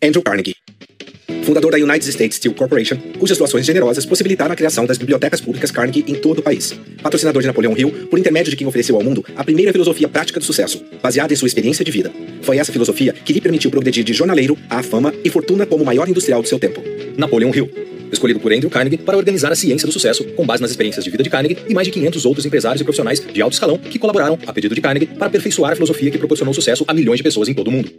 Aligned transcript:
Andrew 0.00 0.22
Carnegie. 0.22 0.54
Fundador 1.42 1.72
da 1.72 1.78
United 1.78 2.08
States 2.08 2.36
Steel 2.36 2.54
Corporation, 2.54 2.96
cujas 3.18 3.36
doações 3.36 3.66
generosas 3.66 4.06
possibilitaram 4.06 4.52
a 4.52 4.56
criação 4.56 4.86
das 4.86 4.96
bibliotecas 4.96 5.40
públicas 5.40 5.72
Carnegie 5.72 6.04
em 6.06 6.14
todo 6.14 6.38
o 6.38 6.42
país. 6.42 6.78
Patrocinador 7.02 7.42
de 7.42 7.48
Napoleão 7.48 7.76
Hill, 7.76 7.90
por 8.08 8.16
intermédio 8.16 8.50
de 8.50 8.56
quem 8.56 8.66
ofereceu 8.66 8.94
ao 8.94 9.02
mundo 9.02 9.24
a 9.34 9.42
primeira 9.42 9.72
filosofia 9.72 10.08
prática 10.08 10.38
do 10.38 10.46
sucesso, 10.46 10.84
baseada 11.02 11.32
em 11.32 11.36
sua 11.36 11.48
experiência 11.48 11.84
de 11.84 11.90
vida. 11.90 12.12
Foi 12.42 12.58
essa 12.58 12.70
filosofia 12.70 13.12
que 13.12 13.32
lhe 13.32 13.40
permitiu 13.40 13.72
progredir 13.72 14.04
de 14.04 14.12
jornaleiro 14.12 14.56
à 14.70 14.84
fama 14.84 15.12
e 15.24 15.30
fortuna 15.30 15.66
como 15.66 15.82
o 15.82 15.86
maior 15.86 16.08
industrial 16.08 16.42
do 16.42 16.48
seu 16.48 16.60
tempo. 16.60 16.80
Napoleão 17.16 17.52
Hill, 17.52 17.68
escolhido 18.12 18.38
por 18.38 18.52
Andrew 18.52 18.70
Carnegie 18.70 18.98
para 18.98 19.16
organizar 19.16 19.50
a 19.50 19.56
ciência 19.56 19.86
do 19.86 19.92
sucesso 19.92 20.22
com 20.36 20.46
base 20.46 20.62
nas 20.62 20.70
experiências 20.70 21.04
de 21.04 21.10
vida 21.10 21.24
de 21.24 21.30
Carnegie 21.30 21.58
e 21.68 21.74
mais 21.74 21.88
de 21.88 21.92
500 21.92 22.24
outros 22.24 22.46
empresários 22.46 22.80
e 22.80 22.84
profissionais 22.84 23.20
de 23.20 23.42
alto 23.42 23.54
escalão 23.54 23.78
que 23.78 23.98
colaboraram, 23.98 24.38
a 24.46 24.52
pedido 24.52 24.76
de 24.76 24.80
Carnegie, 24.80 25.06
para 25.06 25.26
aperfeiçoar 25.26 25.72
a 25.72 25.74
filosofia 25.74 26.10
que 26.10 26.18
proporcionou 26.18 26.54
sucesso 26.54 26.84
a 26.86 26.94
milhões 26.94 27.16
de 27.16 27.24
pessoas 27.24 27.48
em 27.48 27.54
todo 27.54 27.66
o 27.66 27.72
mundo. 27.72 27.90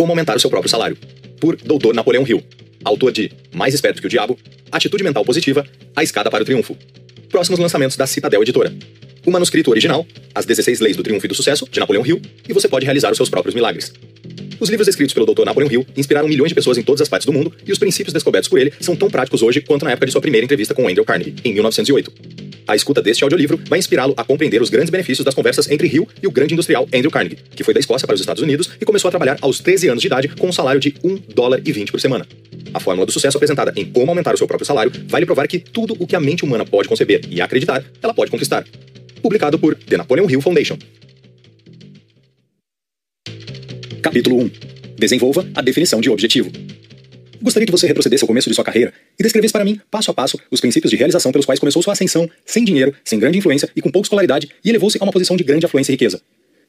Como 0.00 0.12
aumentar 0.12 0.34
o 0.34 0.40
seu 0.40 0.48
próprio 0.48 0.70
salário, 0.70 0.96
por 1.38 1.56
Dr. 1.56 1.92
Napoleão 1.92 2.26
Hill, 2.26 2.42
autor 2.82 3.12
de 3.12 3.30
Mais 3.52 3.74
Esperto 3.74 4.00
que 4.00 4.06
o 4.06 4.08
Diabo, 4.08 4.38
Atitude 4.72 5.04
Mental 5.04 5.22
Positiva, 5.26 5.62
A 5.94 6.02
Escada 6.02 6.30
para 6.30 6.40
o 6.40 6.46
Triunfo. 6.46 6.74
Próximos 7.28 7.60
lançamentos 7.60 7.98
da 7.98 8.06
Citadel 8.06 8.40
Editora. 8.40 8.74
O 9.26 9.30
manuscrito 9.30 9.70
original, 9.70 10.06
As 10.34 10.46
16 10.46 10.80
Leis 10.80 10.96
do 10.96 11.02
Triunfo 11.02 11.26
e 11.26 11.28
do 11.28 11.34
Sucesso, 11.34 11.68
de 11.70 11.78
Napoleão 11.78 12.06
Hill, 12.06 12.18
e 12.48 12.52
você 12.54 12.66
pode 12.66 12.86
realizar 12.86 13.10
os 13.10 13.16
seus 13.18 13.28
próprios 13.28 13.54
milagres. 13.54 13.92
Os 14.58 14.70
livros 14.70 14.88
escritos 14.88 15.12
pelo 15.12 15.26
Dr. 15.26 15.44
Napoleon 15.44 15.70
Hill 15.70 15.86
inspiraram 15.94 16.28
milhões 16.28 16.48
de 16.48 16.54
pessoas 16.54 16.78
em 16.78 16.82
todas 16.82 17.02
as 17.02 17.08
partes 17.10 17.26
do 17.26 17.32
mundo, 17.34 17.52
e 17.66 17.70
os 17.70 17.78
princípios 17.78 18.14
descobertos 18.14 18.48
por 18.48 18.58
ele 18.58 18.72
são 18.80 18.96
tão 18.96 19.10
práticos 19.10 19.42
hoje 19.42 19.60
quanto 19.60 19.84
na 19.84 19.90
época 19.90 20.06
de 20.06 20.12
sua 20.12 20.22
primeira 20.22 20.46
entrevista 20.46 20.74
com 20.74 20.88
Andrew 20.88 21.04
Carnegie, 21.04 21.34
em 21.44 21.52
1908. 21.52 22.49
A 22.70 22.76
escuta 22.76 23.02
deste 23.02 23.24
audiolivro 23.24 23.58
vai 23.68 23.80
inspirá-lo 23.80 24.14
a 24.16 24.22
compreender 24.22 24.62
os 24.62 24.70
grandes 24.70 24.90
benefícios 24.90 25.24
das 25.24 25.34
conversas 25.34 25.68
entre 25.68 25.88
Hill 25.88 26.06
e 26.22 26.28
o 26.28 26.30
grande 26.30 26.54
industrial 26.54 26.86
Andrew 26.94 27.10
Carnegie, 27.10 27.36
que 27.50 27.64
foi 27.64 27.74
da 27.74 27.80
Escócia 27.80 28.06
para 28.06 28.14
os 28.14 28.20
Estados 28.20 28.40
Unidos 28.40 28.70
e 28.80 28.84
começou 28.84 29.08
a 29.08 29.10
trabalhar 29.10 29.36
aos 29.40 29.58
13 29.58 29.88
anos 29.88 30.00
de 30.00 30.06
idade 30.06 30.28
com 30.28 30.46
um 30.46 30.52
salário 30.52 30.80
de 30.80 30.94
1 31.02 31.16
dólar 31.34 31.60
e 31.64 31.72
20 31.72 31.90
por 31.90 32.00
semana. 32.00 32.24
A 32.72 32.78
fórmula 32.78 33.04
do 33.04 33.10
sucesso 33.10 33.36
apresentada 33.36 33.72
em 33.74 33.84
Como 33.84 34.08
Aumentar 34.08 34.34
o 34.34 34.38
Seu 34.38 34.46
Próprio 34.46 34.64
Salário 34.64 34.92
vai 35.08 35.20
lhe 35.20 35.26
provar 35.26 35.48
que 35.48 35.58
tudo 35.58 35.96
o 35.98 36.06
que 36.06 36.14
a 36.14 36.20
mente 36.20 36.44
humana 36.44 36.64
pode 36.64 36.88
conceber 36.88 37.22
e 37.28 37.40
acreditar, 37.40 37.84
ela 38.00 38.14
pode 38.14 38.30
conquistar. 38.30 38.64
Publicado 39.20 39.58
por 39.58 39.74
The 39.74 39.96
Napoleon 39.96 40.30
Hill 40.30 40.40
Foundation. 40.40 40.78
Capítulo 44.00 44.42
1 44.42 44.50
Desenvolva 44.96 45.44
a 45.56 45.60
definição 45.60 46.00
de 46.00 46.08
objetivo. 46.08 46.52
Gostaria 47.42 47.66
que 47.66 47.72
você 47.72 47.86
retrocedesse 47.86 48.22
ao 48.22 48.28
começo 48.28 48.48
de 48.48 48.54
sua 48.54 48.64
carreira 48.64 48.92
e 49.18 49.22
descrevesse 49.22 49.52
para 49.52 49.64
mim, 49.64 49.80
passo 49.90 50.10
a 50.10 50.14
passo, 50.14 50.38
os 50.50 50.60
princípios 50.60 50.90
de 50.90 50.96
realização 50.96 51.32
pelos 51.32 51.46
quais 51.46 51.58
começou 51.58 51.82
sua 51.82 51.94
ascensão, 51.94 52.28
sem 52.44 52.64
dinheiro, 52.64 52.94
sem 53.02 53.18
grande 53.18 53.38
influência 53.38 53.70
e 53.74 53.80
com 53.80 53.90
pouca 53.90 54.06
escolaridade, 54.06 54.50
e 54.62 54.68
elevou-se 54.68 54.98
a 55.00 55.04
uma 55.04 55.12
posição 55.12 55.36
de 55.36 55.44
grande 55.44 55.64
afluência 55.64 55.90
e 55.90 55.94
riqueza. 55.94 56.20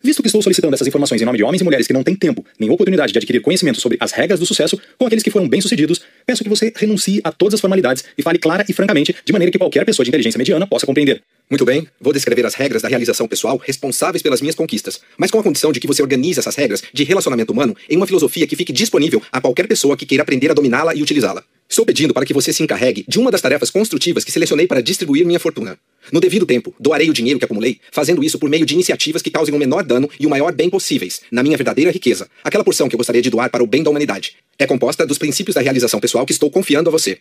Visto 0.03 0.23
que 0.23 0.27
estou 0.27 0.41
solicitando 0.41 0.73
essas 0.73 0.87
informações 0.87 1.21
em 1.21 1.25
nome 1.25 1.37
de 1.37 1.43
homens 1.43 1.61
e 1.61 1.63
mulheres 1.63 1.85
que 1.85 1.93
não 1.93 2.03
têm 2.03 2.15
tempo 2.15 2.43
nem 2.59 2.69
oportunidade 2.71 3.13
de 3.13 3.19
adquirir 3.19 3.39
conhecimento 3.39 3.79
sobre 3.79 3.97
as 3.99 4.11
regras 4.11 4.39
do 4.39 4.45
sucesso 4.45 4.79
com 4.97 5.05
aqueles 5.05 5.23
que 5.23 5.29
foram 5.29 5.47
bem-sucedidos, 5.47 6.01
peço 6.25 6.43
que 6.43 6.49
você 6.49 6.73
renuncie 6.75 7.21
a 7.23 7.31
todas 7.31 7.55
as 7.55 7.61
formalidades 7.61 8.03
e 8.17 8.23
fale 8.23 8.39
clara 8.39 8.65
e 8.67 8.73
francamente, 8.73 9.15
de 9.23 9.31
maneira 9.31 9.51
que 9.51 9.59
qualquer 9.59 9.85
pessoa 9.85 10.03
de 10.03 10.09
inteligência 10.09 10.39
mediana 10.39 10.65
possa 10.65 10.87
compreender. 10.87 11.21
Muito 11.49 11.65
bem, 11.65 11.87
vou 11.99 12.13
descrever 12.13 12.45
as 12.45 12.55
regras 12.55 12.81
da 12.81 12.87
realização 12.87 13.27
pessoal 13.27 13.61
responsáveis 13.63 14.23
pelas 14.23 14.41
minhas 14.41 14.55
conquistas, 14.55 15.01
mas 15.17 15.29
com 15.29 15.39
a 15.39 15.43
condição 15.43 15.71
de 15.71 15.79
que 15.79 15.87
você 15.87 16.01
organize 16.01 16.39
essas 16.39 16.55
regras 16.55 16.81
de 16.91 17.03
relacionamento 17.03 17.53
humano 17.53 17.75
em 17.89 17.97
uma 17.97 18.07
filosofia 18.07 18.47
que 18.47 18.55
fique 18.55 18.73
disponível 18.73 19.21
a 19.31 19.39
qualquer 19.39 19.67
pessoa 19.67 19.95
que 19.95 20.05
queira 20.05 20.23
aprender 20.23 20.49
a 20.49 20.53
dominá-la 20.53 20.95
e 20.95 21.03
utilizá-la. 21.03 21.43
Estou 21.71 21.85
pedindo 21.85 22.13
para 22.13 22.25
que 22.25 22.33
você 22.33 22.51
se 22.51 22.61
encarregue 22.61 23.05
de 23.07 23.17
uma 23.17 23.31
das 23.31 23.39
tarefas 23.39 23.69
construtivas 23.69 24.25
que 24.25 24.31
selecionei 24.31 24.67
para 24.67 24.81
distribuir 24.81 25.25
minha 25.25 25.39
fortuna. 25.39 25.79
No 26.11 26.19
devido 26.19 26.45
tempo, 26.45 26.75
doarei 26.77 27.09
o 27.09 27.13
dinheiro 27.13 27.39
que 27.39 27.45
acumulei, 27.45 27.79
fazendo 27.93 28.21
isso 28.21 28.37
por 28.37 28.49
meio 28.49 28.65
de 28.65 28.73
iniciativas 28.73 29.21
que 29.21 29.31
causem 29.31 29.55
o 29.55 29.57
menor 29.57 29.81
dano 29.81 30.09
e 30.19 30.27
o 30.27 30.29
maior 30.29 30.51
bem 30.51 30.69
possíveis, 30.69 31.21
na 31.31 31.41
minha 31.41 31.55
verdadeira 31.55 31.89
riqueza, 31.89 32.27
aquela 32.43 32.61
porção 32.61 32.89
que 32.89 32.95
eu 32.95 32.97
gostaria 32.97 33.21
de 33.21 33.29
doar 33.29 33.49
para 33.49 33.63
o 33.63 33.67
bem 33.67 33.83
da 33.83 33.89
humanidade. 33.89 34.35
É 34.59 34.67
composta 34.67 35.07
dos 35.07 35.17
princípios 35.17 35.55
da 35.55 35.61
realização 35.61 36.01
pessoal 36.01 36.25
que 36.25 36.33
estou 36.33 36.51
confiando 36.51 36.89
a 36.89 36.91
você. 36.91 37.19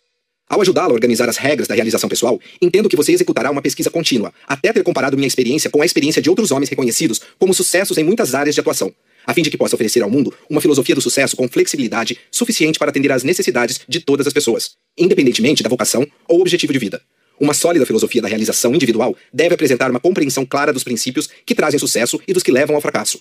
Ao 0.49 0.61
ajudá-lo 0.61 0.91
a 0.91 0.95
organizar 0.95 1.29
as 1.29 1.37
regras 1.37 1.69
da 1.69 1.77
realização 1.77 2.11
pessoal, 2.11 2.41
entendo 2.61 2.89
que 2.89 2.97
você 2.97 3.13
executará 3.13 3.53
uma 3.53 3.63
pesquisa 3.63 3.89
contínua, 3.89 4.35
até 4.49 4.73
ter 4.73 4.83
comparado 4.83 5.17
minha 5.17 5.29
experiência 5.29 5.71
com 5.71 5.81
a 5.81 5.87
experiência 5.87 6.21
de 6.21 6.29
outros 6.29 6.51
homens 6.51 6.69
reconhecidos 6.69 7.21
como 7.39 7.55
sucessos 7.55 7.97
em 7.99 8.03
muitas 8.03 8.35
áreas 8.35 8.57
de 8.57 8.61
atuação, 8.61 8.93
a 9.27 9.35
fim 9.35 9.43
de 9.43 9.51
que 9.51 9.57
possa 9.57 9.75
oferecer 9.75 10.03
ao 10.03 10.11
mundo 10.11 10.33
uma 10.49 10.61
filosofia 10.61 10.95
do 10.95 11.01
sucesso 11.01 11.37
com 11.37 11.49
flexibilidade 11.49 12.19
suficiente 12.31 12.79
para 12.79 12.91
atender 12.91 13.13
às 13.13 13.23
necessidades 13.23 13.81
de 13.89 14.01
todas 14.01 14.27
as 14.27 14.33
pessoas, 14.33 14.73
independentemente 14.97 15.63
da 15.63 15.69
vocação 15.69 16.07
ou 16.29 16.41
objetivo 16.41 16.73
de 16.73 16.79
vida. 16.79 17.01
Uma 17.39 17.55
sólida 17.55 17.87
filosofia 17.87 18.21
da 18.21 18.29
realização 18.29 18.75
individual 18.75 19.17
deve 19.33 19.55
apresentar 19.55 19.91
uma 19.91 19.99
compreensão 19.99 20.45
clara 20.45 20.73
dos 20.73 20.85
princípios 20.85 21.29
que 21.47 21.55
trazem 21.55 21.81
sucesso 21.81 22.21
e 22.29 22.35
dos 22.35 22.43
que 22.43 22.53
levam 22.53 22.77
ao 22.77 22.83
fracasso. 22.83 23.21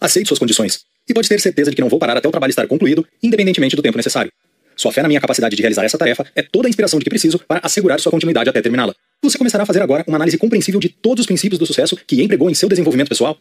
Aceite 0.00 0.28
suas 0.28 0.38
condições, 0.38 0.80
e 1.06 1.12
pode 1.12 1.28
ter 1.28 1.38
certeza 1.40 1.70
de 1.70 1.76
que 1.76 1.82
não 1.82 1.88
vou 1.88 1.98
parar 1.98 2.16
até 2.16 2.26
o 2.26 2.30
trabalho 2.30 2.50
estar 2.50 2.66
concluído, 2.66 3.06
independentemente 3.22 3.76
do 3.76 3.82
tempo 3.82 3.98
necessário. 3.98 4.32
Sua 4.74 4.90
fé 4.90 5.02
na 5.02 5.08
minha 5.08 5.20
capacidade 5.20 5.54
de 5.54 5.60
realizar 5.60 5.84
essa 5.84 5.98
tarefa 5.98 6.24
é 6.34 6.40
toda 6.40 6.66
a 6.66 6.70
inspiração 6.70 6.98
de 6.98 7.04
que 7.04 7.10
preciso 7.10 7.38
para 7.38 7.60
assegurar 7.62 8.00
sua 8.00 8.10
continuidade 8.10 8.48
até 8.48 8.62
terminá-la. 8.62 8.94
Você 9.22 9.36
começará 9.36 9.64
a 9.64 9.66
fazer 9.66 9.82
agora 9.82 10.04
uma 10.06 10.16
análise 10.16 10.38
compreensível 10.38 10.80
de 10.80 10.88
todos 10.88 11.20
os 11.20 11.26
princípios 11.26 11.58
do 11.58 11.66
sucesso 11.66 11.98
que 12.06 12.22
empregou 12.22 12.48
em 12.48 12.54
seu 12.54 12.66
desenvolvimento 12.66 13.10
pessoal 13.10 13.36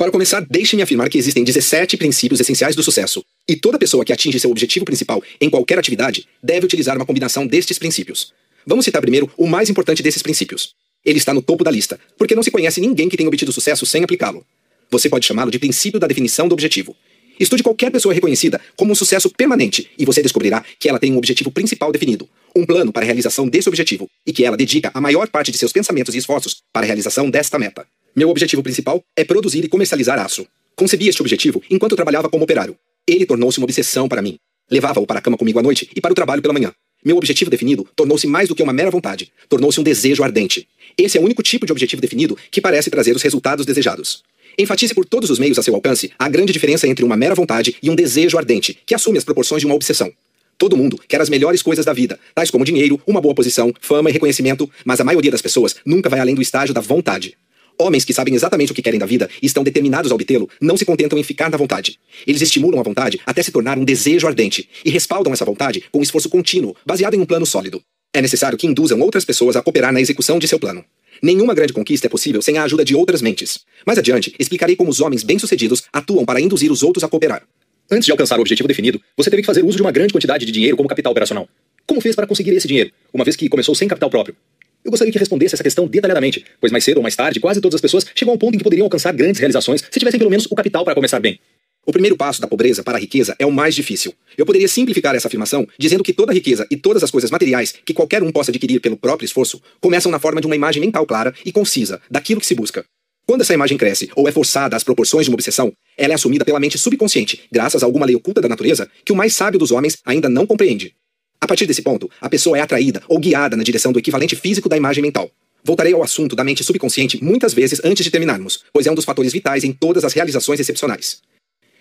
para 0.00 0.10
começar, 0.10 0.40
deixe-me 0.48 0.80
afirmar 0.80 1.10
que 1.10 1.18
existem 1.18 1.44
17 1.44 1.98
princípios 1.98 2.40
essenciais 2.40 2.74
do 2.74 2.82
sucesso, 2.82 3.22
e 3.46 3.54
toda 3.54 3.78
pessoa 3.78 4.02
que 4.02 4.14
atinge 4.14 4.40
seu 4.40 4.50
objetivo 4.50 4.82
principal 4.82 5.22
em 5.38 5.50
qualquer 5.50 5.78
atividade 5.78 6.26
deve 6.42 6.64
utilizar 6.64 6.96
uma 6.96 7.04
combinação 7.04 7.46
destes 7.46 7.78
princípios. 7.78 8.32
Vamos 8.66 8.86
citar 8.86 9.02
primeiro 9.02 9.30
o 9.36 9.46
mais 9.46 9.68
importante 9.68 10.02
desses 10.02 10.22
princípios. 10.22 10.74
Ele 11.04 11.18
está 11.18 11.34
no 11.34 11.42
topo 11.42 11.62
da 11.62 11.70
lista, 11.70 12.00
porque 12.16 12.34
não 12.34 12.42
se 12.42 12.50
conhece 12.50 12.80
ninguém 12.80 13.10
que 13.10 13.16
tenha 13.18 13.28
obtido 13.28 13.52
sucesso 13.52 13.84
sem 13.84 14.02
aplicá-lo. 14.02 14.42
Você 14.90 15.06
pode 15.06 15.26
chamá-lo 15.26 15.50
de 15.50 15.58
princípio 15.58 16.00
da 16.00 16.06
definição 16.06 16.48
do 16.48 16.54
objetivo. 16.54 16.96
Estude 17.38 17.62
qualquer 17.62 17.90
pessoa 17.90 18.14
reconhecida 18.14 18.58
como 18.76 18.92
um 18.92 18.94
sucesso 18.94 19.28
permanente 19.28 19.90
e 19.98 20.06
você 20.06 20.22
descobrirá 20.22 20.64
que 20.78 20.88
ela 20.88 20.98
tem 20.98 21.12
um 21.12 21.18
objetivo 21.18 21.50
principal 21.50 21.92
definido, 21.92 22.26
um 22.56 22.64
plano 22.64 22.90
para 22.90 23.02
a 23.02 23.04
realização 23.04 23.46
desse 23.46 23.68
objetivo, 23.68 24.08
e 24.26 24.32
que 24.32 24.46
ela 24.46 24.56
dedica 24.56 24.90
a 24.94 25.00
maior 25.00 25.28
parte 25.28 25.52
de 25.52 25.58
seus 25.58 25.72
pensamentos 25.72 26.14
e 26.14 26.18
esforços 26.18 26.62
para 26.72 26.84
a 26.84 26.86
realização 26.86 27.28
desta 27.28 27.58
meta. 27.58 27.86
Meu 28.14 28.28
objetivo 28.28 28.62
principal 28.62 29.02
é 29.16 29.24
produzir 29.24 29.64
e 29.64 29.68
comercializar 29.68 30.18
aço. 30.18 30.44
Concebi 30.74 31.08
este 31.08 31.22
objetivo 31.22 31.62
enquanto 31.70 31.94
trabalhava 31.94 32.28
como 32.28 32.42
operário. 32.42 32.76
Ele 33.06 33.24
tornou-se 33.24 33.58
uma 33.58 33.64
obsessão 33.64 34.08
para 34.08 34.20
mim. 34.20 34.36
Levava-o 34.68 35.06
para 35.06 35.20
a 35.20 35.22
cama 35.22 35.36
comigo 35.36 35.58
à 35.60 35.62
noite 35.62 35.88
e 35.94 36.00
para 36.00 36.10
o 36.10 36.14
trabalho 36.14 36.42
pela 36.42 36.52
manhã. 36.52 36.72
Meu 37.04 37.16
objetivo 37.16 37.50
definido 37.50 37.86
tornou-se 37.94 38.26
mais 38.26 38.48
do 38.48 38.54
que 38.54 38.62
uma 38.62 38.72
mera 38.72 38.90
vontade, 38.90 39.32
tornou-se 39.48 39.80
um 39.80 39.82
desejo 39.82 40.24
ardente. 40.24 40.68
Esse 40.98 41.18
é 41.18 41.20
o 41.20 41.24
único 41.24 41.42
tipo 41.42 41.64
de 41.64 41.72
objetivo 41.72 42.02
definido 42.02 42.36
que 42.50 42.60
parece 42.60 42.90
trazer 42.90 43.14
os 43.14 43.22
resultados 43.22 43.64
desejados. 43.64 44.22
Enfatize 44.58 44.92
por 44.92 45.06
todos 45.06 45.30
os 45.30 45.38
meios 45.38 45.58
a 45.58 45.62
seu 45.62 45.74
alcance 45.74 46.10
a 46.18 46.28
grande 46.28 46.52
diferença 46.52 46.88
entre 46.88 47.04
uma 47.04 47.16
mera 47.16 47.34
vontade 47.34 47.76
e 47.80 47.88
um 47.88 47.94
desejo 47.94 48.36
ardente, 48.36 48.76
que 48.84 48.94
assume 48.94 49.18
as 49.18 49.24
proporções 49.24 49.60
de 49.60 49.66
uma 49.66 49.74
obsessão. 49.76 50.12
Todo 50.58 50.76
mundo 50.76 51.00
quer 51.08 51.20
as 51.20 51.30
melhores 51.30 51.62
coisas 51.62 51.86
da 51.86 51.92
vida, 51.92 52.18
tais 52.34 52.50
como 52.50 52.64
dinheiro, 52.64 53.00
uma 53.06 53.20
boa 53.20 53.34
posição, 53.34 53.72
fama 53.80 54.10
e 54.10 54.12
reconhecimento, 54.12 54.68
mas 54.84 55.00
a 55.00 55.04
maioria 55.04 55.30
das 55.30 55.40
pessoas 55.40 55.76
nunca 55.86 56.10
vai 56.10 56.20
além 56.20 56.34
do 56.34 56.42
estágio 56.42 56.74
da 56.74 56.80
vontade. 56.80 57.36
Homens 57.80 58.04
que 58.04 58.12
sabem 58.12 58.34
exatamente 58.34 58.72
o 58.72 58.74
que 58.74 58.82
querem 58.82 59.00
da 59.00 59.06
vida 59.06 59.26
e 59.40 59.46
estão 59.46 59.64
determinados 59.64 60.12
a 60.12 60.14
obtê-lo 60.14 60.50
não 60.60 60.76
se 60.76 60.84
contentam 60.84 61.18
em 61.18 61.22
ficar 61.22 61.48
na 61.48 61.56
vontade. 61.56 61.98
Eles 62.26 62.42
estimulam 62.42 62.78
a 62.78 62.82
vontade 62.82 63.18
até 63.24 63.42
se 63.42 63.50
tornar 63.50 63.78
um 63.78 63.84
desejo 63.86 64.26
ardente 64.26 64.68
e 64.84 64.90
respaldam 64.90 65.32
essa 65.32 65.46
vontade 65.46 65.84
com 65.90 65.98
um 65.98 66.02
esforço 66.02 66.28
contínuo, 66.28 66.76
baseado 66.84 67.14
em 67.14 67.20
um 67.20 67.24
plano 67.24 67.46
sólido. 67.46 67.80
É 68.12 68.20
necessário 68.20 68.58
que 68.58 68.66
induzam 68.66 69.00
outras 69.00 69.24
pessoas 69.24 69.56
a 69.56 69.62
cooperar 69.62 69.94
na 69.94 70.00
execução 70.00 70.38
de 70.38 70.46
seu 70.46 70.58
plano. 70.58 70.84
Nenhuma 71.22 71.54
grande 71.54 71.72
conquista 71.72 72.06
é 72.06 72.10
possível 72.10 72.42
sem 72.42 72.58
a 72.58 72.64
ajuda 72.64 72.84
de 72.84 72.94
outras 72.94 73.22
mentes. 73.22 73.60
Mais 73.86 73.98
adiante, 73.98 74.34
explicarei 74.38 74.76
como 74.76 74.90
os 74.90 75.00
homens 75.00 75.22
bem-sucedidos 75.22 75.84
atuam 75.90 76.26
para 76.26 76.38
induzir 76.38 76.70
os 76.70 76.82
outros 76.82 77.02
a 77.02 77.08
cooperar. 77.08 77.44
Antes 77.90 78.04
de 78.04 78.12
alcançar 78.12 78.36
o 78.36 78.42
objetivo 78.42 78.68
definido, 78.68 79.00
você 79.16 79.30
teve 79.30 79.40
que 79.40 79.46
fazer 79.46 79.64
uso 79.64 79.76
de 79.76 79.82
uma 79.82 79.90
grande 79.90 80.12
quantidade 80.12 80.44
de 80.44 80.52
dinheiro 80.52 80.76
como 80.76 80.86
capital 80.86 81.12
operacional. 81.12 81.48
Como 81.86 82.02
fez 82.02 82.14
para 82.14 82.26
conseguir 82.26 82.50
esse 82.50 82.68
dinheiro, 82.68 82.90
uma 83.10 83.24
vez 83.24 83.36
que 83.36 83.48
começou 83.48 83.74
sem 83.74 83.88
capital 83.88 84.10
próprio? 84.10 84.36
Eu 84.84 84.90
gostaria 84.90 85.12
que 85.12 85.18
respondesse 85.18 85.54
essa 85.54 85.62
questão 85.62 85.86
detalhadamente, 85.86 86.44
pois 86.60 86.72
mais 86.72 86.84
cedo 86.84 86.98
ou 86.98 87.02
mais 87.02 87.14
tarde, 87.14 87.38
quase 87.38 87.60
todas 87.60 87.74
as 87.74 87.80
pessoas 87.80 88.06
chegam 88.14 88.32
ao 88.32 88.38
ponto 88.38 88.54
em 88.54 88.58
que 88.58 88.64
poderiam 88.64 88.86
alcançar 88.86 89.12
grandes 89.12 89.38
realizações 89.38 89.82
se 89.82 89.98
tivessem 89.98 90.18
pelo 90.18 90.30
menos 90.30 90.46
o 90.46 90.54
capital 90.54 90.84
para 90.84 90.94
começar 90.94 91.20
bem. 91.20 91.38
O 91.86 91.92
primeiro 91.92 92.16
passo 92.16 92.40
da 92.40 92.46
pobreza 92.46 92.82
para 92.82 92.98
a 92.98 93.00
riqueza 93.00 93.34
é 93.38 93.46
o 93.46 93.50
mais 93.50 93.74
difícil. 93.74 94.14
Eu 94.36 94.44
poderia 94.44 94.68
simplificar 94.68 95.14
essa 95.14 95.28
afirmação 95.28 95.66
dizendo 95.78 96.04
que 96.04 96.12
toda 96.12 96.32
riqueza 96.32 96.66
e 96.70 96.76
todas 96.76 97.02
as 97.02 97.10
coisas 97.10 97.30
materiais 97.30 97.74
que 97.84 97.94
qualquer 97.94 98.22
um 98.22 98.30
possa 98.30 98.50
adquirir 98.50 98.80
pelo 98.80 98.96
próprio 98.96 99.24
esforço 99.24 99.60
começam 99.80 100.12
na 100.12 100.18
forma 100.18 100.40
de 100.40 100.46
uma 100.46 100.56
imagem 100.56 100.80
mental 100.80 101.06
clara 101.06 101.34
e 101.44 101.50
concisa 101.50 102.00
daquilo 102.10 102.40
que 102.40 102.46
se 102.46 102.54
busca. 102.54 102.84
Quando 103.26 103.42
essa 103.42 103.54
imagem 103.54 103.78
cresce 103.78 104.10
ou 104.14 104.28
é 104.28 104.32
forçada 104.32 104.76
às 104.76 104.84
proporções 104.84 105.24
de 105.24 105.30
uma 105.30 105.36
obsessão, 105.36 105.72
ela 105.96 106.12
é 106.12 106.14
assumida 106.14 106.44
pela 106.44 106.60
mente 106.60 106.78
subconsciente, 106.78 107.42
graças 107.50 107.82
a 107.82 107.86
alguma 107.86 108.04
lei 108.04 108.16
oculta 108.16 108.40
da 108.40 108.48
natureza 108.48 108.88
que 109.04 109.12
o 109.12 109.16
mais 109.16 109.34
sábio 109.34 109.58
dos 109.58 109.70
homens 109.70 109.98
ainda 110.04 110.28
não 110.28 110.46
compreende. 110.46 110.94
A 111.40 111.46
partir 111.46 111.66
desse 111.66 111.80
ponto, 111.80 112.10
a 112.20 112.28
pessoa 112.28 112.58
é 112.58 112.60
atraída 112.60 113.02
ou 113.08 113.18
guiada 113.18 113.56
na 113.56 113.62
direção 113.62 113.92
do 113.92 113.98
equivalente 113.98 114.36
físico 114.36 114.68
da 114.68 114.76
imagem 114.76 115.02
mental. 115.02 115.30
Voltarei 115.64 115.94
ao 115.94 116.02
assunto 116.02 116.36
da 116.36 116.44
mente 116.44 116.62
subconsciente 116.62 117.22
muitas 117.22 117.54
vezes 117.54 117.80
antes 117.82 118.04
de 118.04 118.10
terminarmos, 118.10 118.62
pois 118.72 118.86
é 118.86 118.90
um 118.90 118.94
dos 118.94 119.06
fatores 119.06 119.32
vitais 119.32 119.64
em 119.64 119.72
todas 119.72 120.04
as 120.04 120.12
realizações 120.12 120.60
excepcionais. 120.60 121.22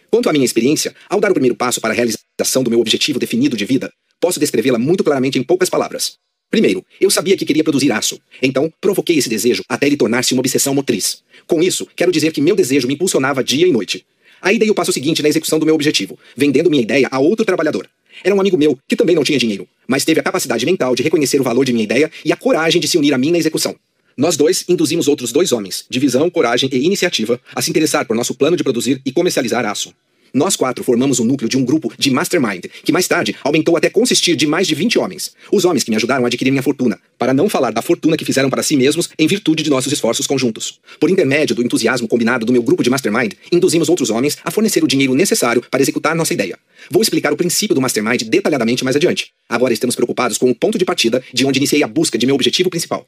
Quanto 0.09 0.29
à 0.29 0.33
minha 0.33 0.45
experiência, 0.45 0.95
ao 1.09 1.19
dar 1.19 1.31
o 1.31 1.33
primeiro 1.33 1.55
passo 1.55 1.81
para 1.81 1.93
a 1.93 1.95
realização 1.95 2.63
do 2.63 2.69
meu 2.69 2.79
objetivo 2.79 3.19
definido 3.19 3.57
de 3.57 3.65
vida, 3.65 3.91
posso 4.19 4.39
descrevê-la 4.39 4.79
muito 4.79 5.03
claramente 5.03 5.37
em 5.37 5.43
poucas 5.43 5.69
palavras. 5.69 6.13
Primeiro, 6.49 6.83
eu 6.99 7.11
sabia 7.11 7.37
que 7.37 7.45
queria 7.45 7.63
produzir 7.63 7.91
aço, 7.91 8.19
então 8.41 8.73
provoquei 8.81 9.17
esse 9.17 9.29
desejo 9.29 9.63
até 9.69 9.85
ele 9.87 9.97
tornar-se 9.97 10.33
uma 10.33 10.39
obsessão 10.39 10.73
motriz. 10.73 11.21
Com 11.45 11.61
isso, 11.61 11.85
quero 11.95 12.11
dizer 12.11 12.31
que 12.31 12.41
meu 12.41 12.55
desejo 12.55 12.87
me 12.87 12.95
impulsionava 12.95 13.43
dia 13.43 13.67
e 13.67 13.71
noite. 13.71 14.05
Aí 14.41 14.57
dei 14.57 14.69
o 14.69 14.73
passo 14.73 14.91
seguinte 14.91 15.21
na 15.21 15.29
execução 15.29 15.59
do 15.59 15.65
meu 15.65 15.75
objetivo, 15.75 16.17
vendendo 16.35 16.69
minha 16.69 16.81
ideia 16.81 17.07
a 17.11 17.19
outro 17.19 17.45
trabalhador. 17.45 17.87
Era 18.23 18.35
um 18.35 18.39
amigo 18.39 18.57
meu 18.57 18.77
que 18.87 18.95
também 18.95 19.15
não 19.15 19.23
tinha 19.23 19.39
dinheiro, 19.39 19.67
mas 19.87 20.05
teve 20.05 20.19
a 20.19 20.23
capacidade 20.23 20.65
mental 20.65 20.95
de 20.95 21.03
reconhecer 21.03 21.39
o 21.39 21.43
valor 21.43 21.65
de 21.65 21.73
minha 21.73 21.83
ideia 21.83 22.11
e 22.23 22.31
a 22.31 22.37
coragem 22.37 22.81
de 22.81 22.87
se 22.87 22.97
unir 22.97 23.13
a 23.13 23.17
mim 23.17 23.31
na 23.31 23.37
execução. 23.37 23.75
Nós 24.17 24.35
dois 24.35 24.65
induzimos 24.67 25.07
outros 25.07 25.31
dois 25.31 25.51
homens, 25.51 25.85
de 25.89 25.99
visão, 25.99 26.29
coragem 26.29 26.69
e 26.73 26.85
iniciativa, 26.85 27.39
a 27.55 27.61
se 27.61 27.69
interessar 27.69 28.05
por 28.05 28.15
nosso 28.15 28.35
plano 28.35 28.57
de 28.57 28.63
produzir 28.63 29.01
e 29.05 29.11
comercializar 29.11 29.65
aço. 29.65 29.93
Nós 30.33 30.55
quatro 30.55 30.83
formamos 30.83 31.19
o 31.19 31.23
núcleo 31.23 31.49
de 31.49 31.57
um 31.57 31.65
grupo 31.65 31.91
de 31.97 32.11
mastermind, 32.11 32.65
que 32.83 32.91
mais 32.91 33.07
tarde 33.07 33.35
aumentou 33.43 33.75
até 33.75 33.89
consistir 33.89 34.35
de 34.35 34.45
mais 34.45 34.67
de 34.67 34.75
20 34.75 34.99
homens. 34.99 35.33
Os 35.51 35.65
homens 35.65 35.83
que 35.83 35.89
me 35.89 35.95
ajudaram 35.95 36.23
a 36.23 36.27
adquirir 36.27 36.51
minha 36.51 36.63
fortuna, 36.63 36.99
para 37.17 37.33
não 37.33 37.49
falar 37.49 37.71
da 37.71 37.81
fortuna 37.81 38.15
que 38.15 38.25
fizeram 38.25 38.49
para 38.49 38.63
si 38.63 38.75
mesmos 38.75 39.09
em 39.17 39.27
virtude 39.27 39.63
de 39.63 39.69
nossos 39.69 39.91
esforços 39.91 40.27
conjuntos. 40.27 40.79
Por 40.99 41.09
intermédio 41.09 41.55
do 41.55 41.63
entusiasmo 41.63 42.07
combinado 42.07 42.45
do 42.45 42.53
meu 42.53 42.61
grupo 42.61 42.83
de 42.83 42.89
mastermind, 42.89 43.33
induzimos 43.51 43.89
outros 43.89 44.09
homens 44.09 44.37
a 44.43 44.51
fornecer 44.51 44.83
o 44.83 44.87
dinheiro 44.87 45.13
necessário 45.13 45.63
para 45.69 45.81
executar 45.81 46.15
nossa 46.15 46.33
ideia. 46.33 46.57
Vou 46.89 47.01
explicar 47.01 47.33
o 47.33 47.37
princípio 47.37 47.75
do 47.75 47.81
mastermind 47.81 48.23
detalhadamente 48.23 48.83
mais 48.83 48.95
adiante. 48.95 49.31
Agora 49.47 49.73
estamos 49.73 49.95
preocupados 49.95 50.37
com 50.37 50.49
o 50.49 50.55
ponto 50.55 50.77
de 50.77 50.85
partida 50.85 51.23
de 51.33 51.45
onde 51.45 51.59
iniciei 51.59 51.83
a 51.83 51.87
busca 51.87 52.17
de 52.17 52.25
meu 52.25 52.35
objetivo 52.35 52.69
principal. 52.69 53.07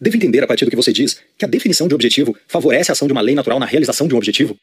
Devo 0.00 0.16
entender, 0.16 0.42
a 0.42 0.46
partir 0.48 0.64
do 0.64 0.70
que 0.70 0.76
você 0.76 0.92
diz, 0.92 1.16
que 1.38 1.44
a 1.44 1.48
definição 1.48 1.86
de 1.86 1.94
objetivo 1.94 2.36
favorece 2.48 2.90
a 2.90 2.92
ação 2.92 3.06
de 3.06 3.12
uma 3.12 3.20
lei 3.20 3.36
natural 3.36 3.60
na 3.60 3.66
realização 3.66 4.08
de 4.08 4.14
um 4.14 4.16
objetivo? 4.16 4.56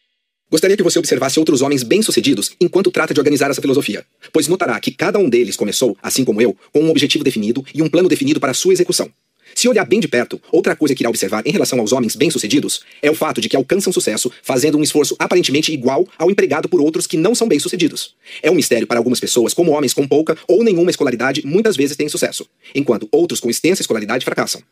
Gostaria 0.51 0.75
que 0.75 0.81
você 0.81 0.97
observasse 0.97 1.37
outros 1.37 1.61
homens 1.61 1.83
bem-sucedidos 1.83 2.53
enquanto 2.59 2.89
trata 2.89 3.13
de 3.13 3.19
organizar 3.19 3.51
essa 3.51 3.61
filosofia, 3.61 4.03
pois 4.33 4.47
notará 4.47 4.79
que 4.79 4.89
cada 4.89 5.19
um 5.19 5.29
deles 5.29 5.55
começou, 5.55 5.95
assim 6.01 6.25
como 6.25 6.41
eu, 6.41 6.57
com 6.73 6.81
um 6.81 6.89
objetivo 6.89 7.23
definido 7.23 7.63
e 7.71 7.83
um 7.83 7.89
plano 7.89 8.09
definido 8.09 8.39
para 8.39 8.55
sua 8.55 8.73
execução. 8.73 9.11
Se 9.53 9.67
olhar 9.67 9.85
bem 9.85 9.99
de 9.99 10.07
perto, 10.07 10.41
outra 10.51 10.75
coisa 10.75 10.95
que 10.95 11.03
irá 11.03 11.09
observar 11.09 11.45
em 11.45 11.51
relação 11.51 11.79
aos 11.79 11.91
homens 11.91 12.15
bem-sucedidos 12.15 12.81
é 12.99 13.11
o 13.11 13.15
fato 13.15 13.41
de 13.41 13.47
que 13.47 13.55
alcançam 13.55 13.93
sucesso 13.93 14.31
fazendo 14.41 14.77
um 14.77 14.81
esforço 14.81 15.15
aparentemente 15.19 15.71
igual 15.71 16.07
ao 16.17 16.31
empregado 16.31 16.67
por 16.67 16.81
outros 16.81 17.05
que 17.05 17.17
não 17.17 17.35
são 17.35 17.47
bem-sucedidos. 17.47 18.15
É 18.41 18.49
um 18.49 18.55
mistério 18.55 18.87
para 18.87 18.97
algumas 18.97 19.19
pessoas 19.19 19.53
como 19.53 19.71
homens 19.71 19.93
com 19.93 20.07
pouca 20.07 20.35
ou 20.47 20.63
nenhuma 20.63 20.89
escolaridade 20.89 21.45
muitas 21.45 21.75
vezes 21.75 21.95
têm 21.95 22.09
sucesso, 22.09 22.47
enquanto 22.73 23.07
outros 23.11 23.39
com 23.39 23.51
extensa 23.51 23.83
escolaridade 23.83 24.25
fracassam. 24.25 24.63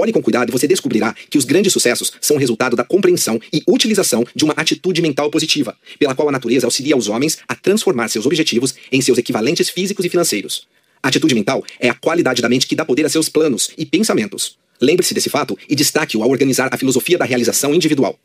Olhe 0.00 0.14
com 0.14 0.22
cuidado 0.22 0.48
e 0.48 0.52
você 0.52 0.66
descobrirá 0.66 1.14
que 1.28 1.36
os 1.36 1.44
grandes 1.44 1.74
sucessos 1.74 2.10
são 2.22 2.38
resultado 2.38 2.74
da 2.74 2.82
compreensão 2.82 3.38
e 3.52 3.62
utilização 3.68 4.24
de 4.34 4.46
uma 4.46 4.54
atitude 4.54 5.02
mental 5.02 5.30
positiva, 5.30 5.76
pela 5.98 6.14
qual 6.14 6.26
a 6.30 6.32
natureza 6.32 6.66
auxilia 6.66 6.96
os 6.96 7.06
homens 7.06 7.36
a 7.46 7.54
transformar 7.54 8.08
seus 8.08 8.24
objetivos 8.24 8.74
em 8.90 9.02
seus 9.02 9.18
equivalentes 9.18 9.68
físicos 9.68 10.02
e 10.06 10.08
financeiros. 10.08 10.66
A 11.02 11.08
atitude 11.08 11.34
mental 11.34 11.62
é 11.78 11.90
a 11.90 11.94
qualidade 11.94 12.40
da 12.40 12.48
mente 12.48 12.66
que 12.66 12.74
dá 12.74 12.82
poder 12.82 13.04
a 13.04 13.10
seus 13.10 13.28
planos 13.28 13.72
e 13.76 13.84
pensamentos. 13.84 14.56
Lembre-se 14.80 15.12
desse 15.12 15.28
fato 15.28 15.58
e 15.68 15.76
destaque-o 15.76 16.22
ao 16.22 16.30
organizar 16.30 16.70
a 16.72 16.78
filosofia 16.78 17.18
da 17.18 17.26
realização 17.26 17.74
individual. 17.74 18.18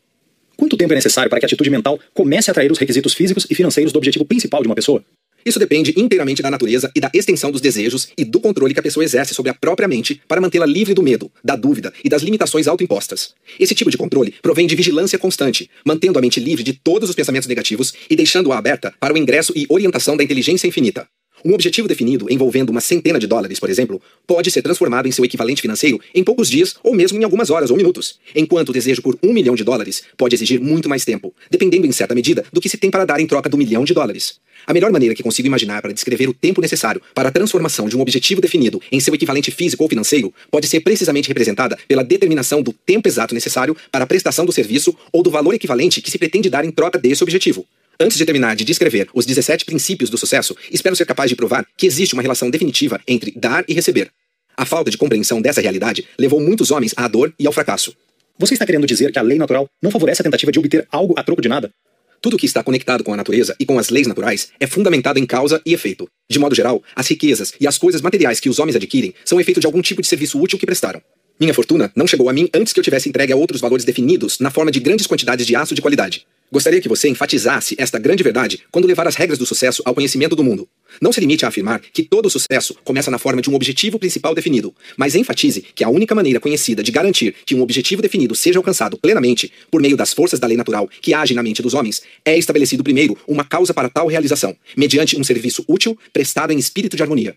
Quanto 0.56 0.78
tempo 0.78 0.94
é 0.94 0.96
necessário 0.96 1.28
para 1.28 1.40
que 1.40 1.44
a 1.44 1.48
atitude 1.48 1.68
mental 1.68 2.00
comece 2.14 2.48
a 2.48 2.52
atrair 2.52 2.72
os 2.72 2.78
requisitos 2.78 3.12
físicos 3.12 3.46
e 3.50 3.54
financeiros 3.54 3.92
do 3.92 3.98
objetivo 3.98 4.24
principal 4.24 4.62
de 4.62 4.68
uma 4.68 4.74
pessoa? 4.74 5.04
Isso 5.46 5.60
depende 5.60 5.94
inteiramente 5.96 6.42
da 6.42 6.50
natureza 6.50 6.90
e 6.92 7.00
da 7.00 7.08
extensão 7.14 7.52
dos 7.52 7.60
desejos 7.60 8.08
e 8.18 8.24
do 8.24 8.40
controle 8.40 8.74
que 8.74 8.80
a 8.80 8.82
pessoa 8.82 9.04
exerce 9.04 9.32
sobre 9.32 9.48
a 9.48 9.54
própria 9.54 9.86
mente 9.86 10.20
para 10.26 10.40
mantê-la 10.40 10.66
livre 10.66 10.92
do 10.92 11.04
medo, 11.04 11.30
da 11.44 11.54
dúvida 11.54 11.92
e 12.02 12.08
das 12.08 12.22
limitações 12.22 12.66
autoimpostas. 12.66 13.32
Esse 13.60 13.72
tipo 13.72 13.88
de 13.88 13.96
controle 13.96 14.34
provém 14.42 14.66
de 14.66 14.74
vigilância 14.74 15.20
constante, 15.20 15.70
mantendo 15.84 16.18
a 16.18 16.22
mente 16.22 16.40
livre 16.40 16.64
de 16.64 16.72
todos 16.72 17.08
os 17.08 17.14
pensamentos 17.14 17.48
negativos 17.48 17.94
e 18.10 18.16
deixando-a 18.16 18.58
aberta 18.58 18.92
para 18.98 19.14
o 19.14 19.16
ingresso 19.16 19.52
e 19.54 19.66
orientação 19.68 20.16
da 20.16 20.24
inteligência 20.24 20.66
infinita. 20.66 21.06
Um 21.44 21.52
objetivo 21.52 21.86
definido, 21.86 22.26
envolvendo 22.30 22.70
uma 22.70 22.80
centena 22.80 23.18
de 23.18 23.26
dólares, 23.26 23.60
por 23.60 23.68
exemplo, 23.68 24.00
pode 24.26 24.50
ser 24.50 24.62
transformado 24.62 25.06
em 25.06 25.12
seu 25.12 25.24
equivalente 25.24 25.60
financeiro 25.60 26.00
em 26.14 26.24
poucos 26.24 26.48
dias 26.48 26.74
ou 26.82 26.94
mesmo 26.94 27.18
em 27.18 27.24
algumas 27.24 27.50
horas 27.50 27.70
ou 27.70 27.76
minutos, 27.76 28.18
enquanto 28.34 28.70
o 28.70 28.72
desejo 28.72 29.02
por 29.02 29.18
um 29.22 29.32
milhão 29.32 29.54
de 29.54 29.62
dólares 29.62 30.02
pode 30.16 30.34
exigir 30.34 30.60
muito 30.60 30.88
mais 30.88 31.04
tempo, 31.04 31.34
dependendo 31.50 31.86
em 31.86 31.92
certa 31.92 32.14
medida 32.14 32.44
do 32.52 32.60
que 32.60 32.68
se 32.68 32.76
tem 32.76 32.90
para 32.90 33.04
dar 33.04 33.20
em 33.20 33.26
troca 33.26 33.48
do 33.48 33.58
milhão 33.58 33.84
de 33.84 33.92
dólares. 33.92 34.40
A 34.66 34.72
melhor 34.72 34.90
maneira 34.90 35.14
que 35.14 35.22
consigo 35.22 35.46
imaginar 35.46 35.80
para 35.82 35.92
descrever 35.92 36.28
o 36.28 36.34
tempo 36.34 36.60
necessário 36.60 37.00
para 37.14 37.28
a 37.28 37.32
transformação 37.32 37.88
de 37.88 37.96
um 37.96 38.00
objetivo 38.00 38.40
definido 38.40 38.80
em 38.90 38.98
seu 38.98 39.14
equivalente 39.14 39.50
físico 39.50 39.82
ou 39.82 39.88
financeiro 39.88 40.32
pode 40.50 40.66
ser 40.66 40.80
precisamente 40.80 41.28
representada 41.28 41.78
pela 41.86 42.02
determinação 42.02 42.62
do 42.62 42.72
tempo 42.72 43.06
exato 43.06 43.34
necessário 43.34 43.76
para 43.92 44.04
a 44.04 44.06
prestação 44.06 44.44
do 44.44 44.52
serviço 44.52 44.96
ou 45.12 45.22
do 45.22 45.30
valor 45.30 45.54
equivalente 45.54 46.00
que 46.00 46.10
se 46.10 46.18
pretende 46.18 46.50
dar 46.50 46.64
em 46.64 46.70
troca 46.70 46.98
desse 46.98 47.22
objetivo. 47.22 47.66
Antes 47.98 48.18
de 48.18 48.26
terminar 48.26 48.54
de 48.54 48.64
descrever 48.64 49.08
os 49.14 49.24
17 49.24 49.64
princípios 49.64 50.10
do 50.10 50.18
sucesso, 50.18 50.54
espero 50.70 50.94
ser 50.94 51.06
capaz 51.06 51.30
de 51.30 51.36
provar 51.36 51.66
que 51.76 51.86
existe 51.86 52.12
uma 52.12 52.22
relação 52.22 52.50
definitiva 52.50 53.00
entre 53.08 53.32
dar 53.34 53.64
e 53.66 53.72
receber. 53.72 54.10
A 54.54 54.66
falta 54.66 54.90
de 54.90 54.98
compreensão 54.98 55.40
dessa 55.40 55.62
realidade 55.62 56.06
levou 56.18 56.38
muitos 56.38 56.70
homens 56.70 56.92
à 56.94 57.08
dor 57.08 57.32
e 57.38 57.46
ao 57.46 57.52
fracasso. 57.54 57.96
Você 58.38 58.52
está 58.52 58.66
querendo 58.66 58.86
dizer 58.86 59.12
que 59.12 59.18
a 59.18 59.22
lei 59.22 59.38
natural 59.38 59.66
não 59.82 59.90
favorece 59.90 60.20
a 60.20 60.24
tentativa 60.24 60.52
de 60.52 60.58
obter 60.58 60.86
algo 60.92 61.14
a 61.16 61.22
troco 61.22 61.40
de 61.40 61.48
nada? 61.48 61.72
Tudo 62.20 62.36
que 62.36 62.44
está 62.44 62.62
conectado 62.62 63.02
com 63.02 63.14
a 63.14 63.16
natureza 63.16 63.56
e 63.58 63.64
com 63.64 63.78
as 63.78 63.88
leis 63.88 64.06
naturais 64.06 64.50
é 64.60 64.66
fundamentado 64.66 65.18
em 65.18 65.24
causa 65.24 65.62
e 65.64 65.72
efeito. 65.72 66.06
De 66.28 66.38
modo 66.38 66.54
geral, 66.54 66.82
as 66.94 67.08
riquezas 67.08 67.54
e 67.58 67.66
as 67.66 67.78
coisas 67.78 68.02
materiais 68.02 68.40
que 68.40 68.50
os 68.50 68.58
homens 68.58 68.76
adquirem 68.76 69.14
são 69.24 69.40
efeito 69.40 69.60
de 69.60 69.66
algum 69.66 69.80
tipo 69.80 70.02
de 70.02 70.08
serviço 70.08 70.38
útil 70.38 70.58
que 70.58 70.66
prestaram. 70.66 71.00
Minha 71.38 71.52
fortuna 71.52 71.92
não 71.94 72.06
chegou 72.06 72.30
a 72.30 72.32
mim 72.32 72.48
antes 72.54 72.72
que 72.72 72.80
eu 72.80 72.84
tivesse 72.84 73.10
entregue 73.10 73.30
a 73.30 73.36
outros 73.36 73.60
valores 73.60 73.84
definidos 73.84 74.38
na 74.38 74.50
forma 74.50 74.70
de 74.70 74.80
grandes 74.80 75.06
quantidades 75.06 75.46
de 75.46 75.54
aço 75.54 75.74
de 75.74 75.82
qualidade. 75.82 76.26
Gostaria 76.50 76.80
que 76.80 76.88
você 76.88 77.08
enfatizasse 77.08 77.74
esta 77.76 77.98
grande 77.98 78.22
verdade 78.22 78.62
quando 78.70 78.86
levar 78.86 79.06
as 79.06 79.16
regras 79.16 79.38
do 79.38 79.44
sucesso 79.44 79.82
ao 79.84 79.94
conhecimento 79.94 80.34
do 80.34 80.42
mundo. 80.42 80.66
Não 80.98 81.12
se 81.12 81.20
limite 81.20 81.44
a 81.44 81.48
afirmar 81.48 81.80
que 81.80 82.04
todo 82.04 82.30
sucesso 82.30 82.74
começa 82.84 83.10
na 83.10 83.18
forma 83.18 83.42
de 83.42 83.50
um 83.50 83.54
objetivo 83.54 83.98
principal 83.98 84.34
definido, 84.34 84.74
mas 84.96 85.14
enfatize 85.14 85.62
que 85.74 85.84
a 85.84 85.90
única 85.90 86.14
maneira 86.14 86.40
conhecida 86.40 86.82
de 86.82 86.90
garantir 86.90 87.34
que 87.44 87.54
um 87.54 87.60
objetivo 87.60 88.00
definido 88.00 88.34
seja 88.34 88.58
alcançado 88.58 88.96
plenamente 88.96 89.52
por 89.70 89.82
meio 89.82 89.96
das 89.96 90.14
forças 90.14 90.40
da 90.40 90.46
lei 90.46 90.56
natural 90.56 90.88
que 91.02 91.12
agem 91.12 91.36
na 91.36 91.42
mente 91.42 91.60
dos 91.60 91.74
homens 91.74 92.00
é 92.24 92.38
estabelecido 92.38 92.82
primeiro 92.82 93.18
uma 93.28 93.44
causa 93.44 93.74
para 93.74 93.90
tal 93.90 94.06
realização, 94.06 94.56
mediante 94.74 95.20
um 95.20 95.24
serviço 95.24 95.64
útil 95.68 95.98
prestado 96.14 96.52
em 96.52 96.58
espírito 96.58 96.96
de 96.96 97.02
harmonia. 97.02 97.36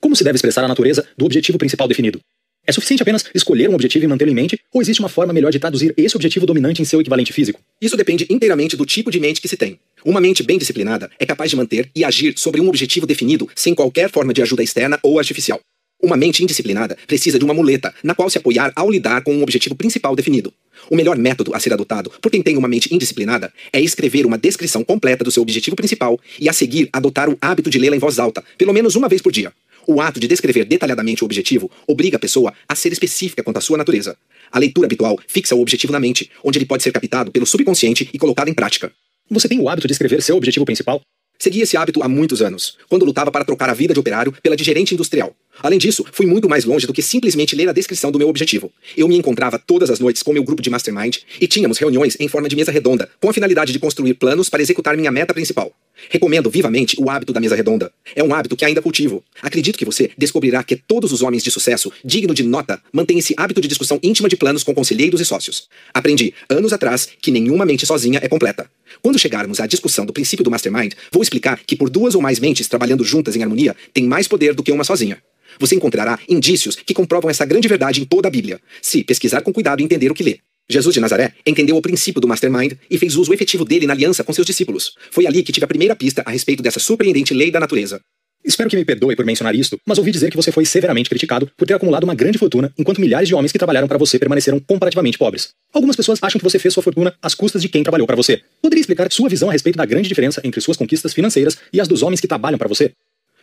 Como 0.00 0.16
se 0.16 0.24
deve 0.24 0.36
expressar 0.36 0.64
a 0.64 0.68
natureza 0.68 1.06
do 1.14 1.26
objetivo 1.26 1.58
principal 1.58 1.88
definido? 1.88 2.20
É 2.66 2.72
suficiente 2.72 3.02
apenas 3.02 3.24
escolher 3.34 3.68
um 3.68 3.74
objetivo 3.74 4.06
e 4.06 4.08
mantê-lo 4.08 4.30
em 4.30 4.34
mente, 4.34 4.58
ou 4.72 4.80
existe 4.80 5.00
uma 5.00 5.08
forma 5.08 5.34
melhor 5.34 5.52
de 5.52 5.58
traduzir 5.58 5.92
esse 5.98 6.16
objetivo 6.16 6.46
dominante 6.46 6.80
em 6.80 6.84
seu 6.84 6.98
equivalente 6.98 7.32
físico? 7.32 7.60
Isso 7.80 7.96
depende 7.96 8.26
inteiramente 8.30 8.74
do 8.74 8.86
tipo 8.86 9.10
de 9.10 9.20
mente 9.20 9.40
que 9.40 9.48
se 9.48 9.56
tem. 9.56 9.78
Uma 10.02 10.20
mente 10.20 10.42
bem 10.42 10.56
disciplinada 10.56 11.10
é 11.18 11.26
capaz 11.26 11.50
de 11.50 11.56
manter 11.56 11.90
e 11.94 12.04
agir 12.04 12.34
sobre 12.38 12.62
um 12.62 12.68
objetivo 12.68 13.06
definido 13.06 13.48
sem 13.54 13.74
qualquer 13.74 14.10
forma 14.10 14.32
de 14.32 14.40
ajuda 14.40 14.62
externa 14.62 14.98
ou 15.02 15.18
artificial. 15.18 15.60
Uma 16.02 16.16
mente 16.16 16.42
indisciplinada 16.42 16.98
precisa 17.06 17.38
de 17.38 17.44
uma 17.44 17.54
muleta 17.54 17.94
na 18.02 18.14
qual 18.14 18.28
se 18.28 18.36
apoiar 18.36 18.72
ao 18.76 18.90
lidar 18.90 19.22
com 19.22 19.34
um 19.34 19.42
objetivo 19.42 19.74
principal 19.74 20.14
definido. 20.14 20.52
O 20.90 20.96
melhor 20.96 21.16
método 21.16 21.54
a 21.54 21.60
ser 21.60 21.72
adotado 21.72 22.10
por 22.20 22.30
quem 22.30 22.42
tem 22.42 22.58
uma 22.58 22.68
mente 22.68 22.94
indisciplinada 22.94 23.50
é 23.72 23.80
escrever 23.80 24.26
uma 24.26 24.36
descrição 24.36 24.84
completa 24.84 25.24
do 25.24 25.30
seu 25.30 25.42
objetivo 25.42 25.76
principal 25.76 26.20
e 26.38 26.46
a 26.46 26.52
seguir 26.52 26.90
adotar 26.92 27.30
o 27.30 27.38
hábito 27.40 27.70
de 27.70 27.78
lê-la 27.78 27.96
em 27.96 27.98
voz 27.98 28.18
alta, 28.18 28.44
pelo 28.58 28.74
menos 28.74 28.94
uma 28.96 29.08
vez 29.08 29.22
por 29.22 29.32
dia. 29.32 29.50
O 29.86 30.00
ato 30.00 30.18
de 30.18 30.26
descrever 30.26 30.64
detalhadamente 30.64 31.22
o 31.22 31.26
objetivo 31.26 31.70
obriga 31.86 32.16
a 32.16 32.20
pessoa 32.20 32.54
a 32.68 32.74
ser 32.74 32.92
específica 32.92 33.42
quanto 33.42 33.58
à 33.58 33.60
sua 33.60 33.76
natureza. 33.76 34.16
A 34.50 34.58
leitura 34.58 34.86
habitual 34.86 35.18
fixa 35.26 35.54
o 35.54 35.60
objetivo 35.60 35.92
na 35.92 36.00
mente, 36.00 36.30
onde 36.42 36.58
ele 36.58 36.66
pode 36.66 36.82
ser 36.82 36.92
captado 36.92 37.30
pelo 37.30 37.44
subconsciente 37.44 38.08
e 38.12 38.18
colocado 38.18 38.48
em 38.48 38.54
prática. 38.54 38.92
Você 39.30 39.48
tem 39.48 39.60
o 39.60 39.68
hábito 39.68 39.86
de 39.86 39.92
escrever 39.92 40.22
seu 40.22 40.36
objetivo 40.36 40.64
principal? 40.64 41.00
Segui 41.38 41.60
esse 41.60 41.76
hábito 41.76 42.02
há 42.02 42.08
muitos 42.08 42.40
anos, 42.40 42.78
quando 42.88 43.04
lutava 43.04 43.30
para 43.30 43.44
trocar 43.44 43.68
a 43.68 43.74
vida 43.74 43.92
de 43.92 44.00
operário 44.00 44.32
pela 44.42 44.56
de 44.56 44.64
gerente 44.64 44.94
industrial. 44.94 45.34
Além 45.62 45.78
disso, 45.78 46.04
fui 46.12 46.26
muito 46.26 46.48
mais 46.48 46.64
longe 46.64 46.86
do 46.86 46.92
que 46.92 47.02
simplesmente 47.02 47.54
ler 47.54 47.68
a 47.68 47.72
descrição 47.72 48.10
do 48.10 48.18
meu 48.18 48.28
objetivo. 48.28 48.72
Eu 48.96 49.08
me 49.08 49.16
encontrava 49.16 49.58
todas 49.58 49.90
as 49.90 49.98
noites 49.98 50.22
com 50.22 50.32
meu 50.32 50.44
grupo 50.44 50.62
de 50.62 50.70
mastermind 50.70 51.18
e 51.40 51.46
tínhamos 51.46 51.78
reuniões 51.78 52.16
em 52.18 52.28
forma 52.28 52.48
de 52.48 52.56
mesa 52.56 52.72
redonda, 52.72 53.08
com 53.20 53.30
a 53.30 53.32
finalidade 53.32 53.72
de 53.72 53.78
construir 53.78 54.14
planos 54.14 54.48
para 54.48 54.62
executar 54.62 54.96
minha 54.96 55.10
meta 55.10 55.32
principal. 55.32 55.72
Recomendo 56.10 56.50
vivamente 56.50 56.96
o 56.98 57.08
hábito 57.08 57.32
da 57.32 57.40
mesa 57.40 57.54
redonda. 57.54 57.92
É 58.16 58.22
um 58.22 58.34
hábito 58.34 58.56
que 58.56 58.64
ainda 58.64 58.82
cultivo. 58.82 59.22
Acredito 59.40 59.78
que 59.78 59.84
você 59.84 60.10
descobrirá 60.18 60.62
que 60.62 60.76
todos 60.76 61.12
os 61.12 61.22
homens 61.22 61.42
de 61.42 61.50
sucesso, 61.50 61.90
digno 62.04 62.34
de 62.34 62.42
nota, 62.42 62.80
mantêm 62.92 63.18
esse 63.18 63.34
hábito 63.36 63.60
de 63.60 63.68
discussão 63.68 63.98
íntima 64.02 64.28
de 64.28 64.36
planos 64.36 64.62
com 64.62 64.74
conselheiros 64.74 65.20
e 65.20 65.24
sócios. 65.24 65.68
Aprendi, 65.92 66.34
anos 66.48 66.72
atrás, 66.72 67.08
que 67.22 67.30
nenhuma 67.30 67.64
mente 67.64 67.86
sozinha 67.86 68.18
é 68.22 68.28
completa. 68.28 68.68
Quando 69.00 69.18
chegarmos 69.18 69.60
à 69.60 69.66
discussão 69.66 70.04
do 70.04 70.12
princípio 70.12 70.44
do 70.44 70.50
mastermind, 70.50 70.92
vou 71.12 71.22
explicar 71.22 71.60
que 71.64 71.76
por 71.76 71.88
duas 71.88 72.14
ou 72.14 72.20
mais 72.20 72.38
mentes 72.38 72.68
trabalhando 72.68 73.04
juntas 73.04 73.36
em 73.36 73.42
harmonia 73.42 73.76
tem 73.92 74.04
mais 74.04 74.26
poder 74.26 74.54
do 74.54 74.62
que 74.62 74.72
uma 74.72 74.84
sozinha. 74.84 75.22
Você 75.58 75.74
encontrará 75.74 76.18
indícios 76.28 76.76
que 76.76 76.94
comprovam 76.94 77.30
essa 77.30 77.44
grande 77.44 77.68
verdade 77.68 78.00
em 78.00 78.04
toda 78.04 78.28
a 78.28 78.30
Bíblia, 78.30 78.60
se 78.82 79.04
pesquisar 79.04 79.40
com 79.42 79.52
cuidado 79.52 79.80
e 79.80 79.84
entender 79.84 80.10
o 80.10 80.14
que 80.14 80.22
lê. 80.22 80.38
Jesus 80.68 80.94
de 80.94 81.00
Nazaré 81.00 81.34
entendeu 81.46 81.76
o 81.76 81.82
princípio 81.82 82.20
do 82.20 82.28
mastermind 82.28 82.72
e 82.90 82.96
fez 82.96 83.16
uso 83.16 83.34
efetivo 83.34 83.64
dele 83.64 83.86
na 83.86 83.92
aliança 83.92 84.24
com 84.24 84.32
seus 84.32 84.46
discípulos. 84.46 84.94
Foi 85.10 85.26
ali 85.26 85.42
que 85.42 85.52
tive 85.52 85.64
a 85.64 85.68
primeira 85.68 85.94
pista 85.94 86.22
a 86.24 86.30
respeito 86.30 86.62
dessa 86.62 86.80
surpreendente 86.80 87.34
lei 87.34 87.50
da 87.50 87.60
natureza. 87.60 88.00
Espero 88.44 88.68
que 88.68 88.76
me 88.76 88.84
perdoe 88.84 89.16
por 89.16 89.24
mencionar 89.24 89.54
isto, 89.54 89.78
mas 89.86 89.96
ouvi 89.96 90.10
dizer 90.10 90.30
que 90.30 90.36
você 90.36 90.52
foi 90.52 90.66
severamente 90.66 91.08
criticado 91.08 91.50
por 91.56 91.66
ter 91.66 91.72
acumulado 91.72 92.04
uma 92.04 92.14
grande 92.14 92.36
fortuna, 92.36 92.70
enquanto 92.78 93.00
milhares 93.00 93.26
de 93.26 93.34
homens 93.34 93.50
que 93.50 93.58
trabalharam 93.58 93.88
para 93.88 93.96
você 93.96 94.18
permaneceram 94.18 94.60
comparativamente 94.60 95.16
pobres. 95.16 95.48
Algumas 95.72 95.96
pessoas 95.96 96.18
acham 96.20 96.38
que 96.38 96.44
você 96.44 96.58
fez 96.58 96.74
sua 96.74 96.82
fortuna 96.82 97.14
às 97.22 97.34
custas 97.34 97.62
de 97.62 97.70
quem 97.70 97.82
trabalhou 97.82 98.06
para 98.06 98.16
você. 98.16 98.42
Poderia 98.60 98.80
explicar 98.80 99.10
sua 99.10 99.30
visão 99.30 99.48
a 99.48 99.52
respeito 99.52 99.76
da 99.76 99.86
grande 99.86 100.08
diferença 100.08 100.42
entre 100.44 100.60
suas 100.60 100.76
conquistas 100.76 101.14
financeiras 101.14 101.56
e 101.72 101.80
as 101.80 101.88
dos 101.88 102.02
homens 102.02 102.20
que 102.20 102.28
trabalham 102.28 102.58
para 102.58 102.68
você? 102.68 102.92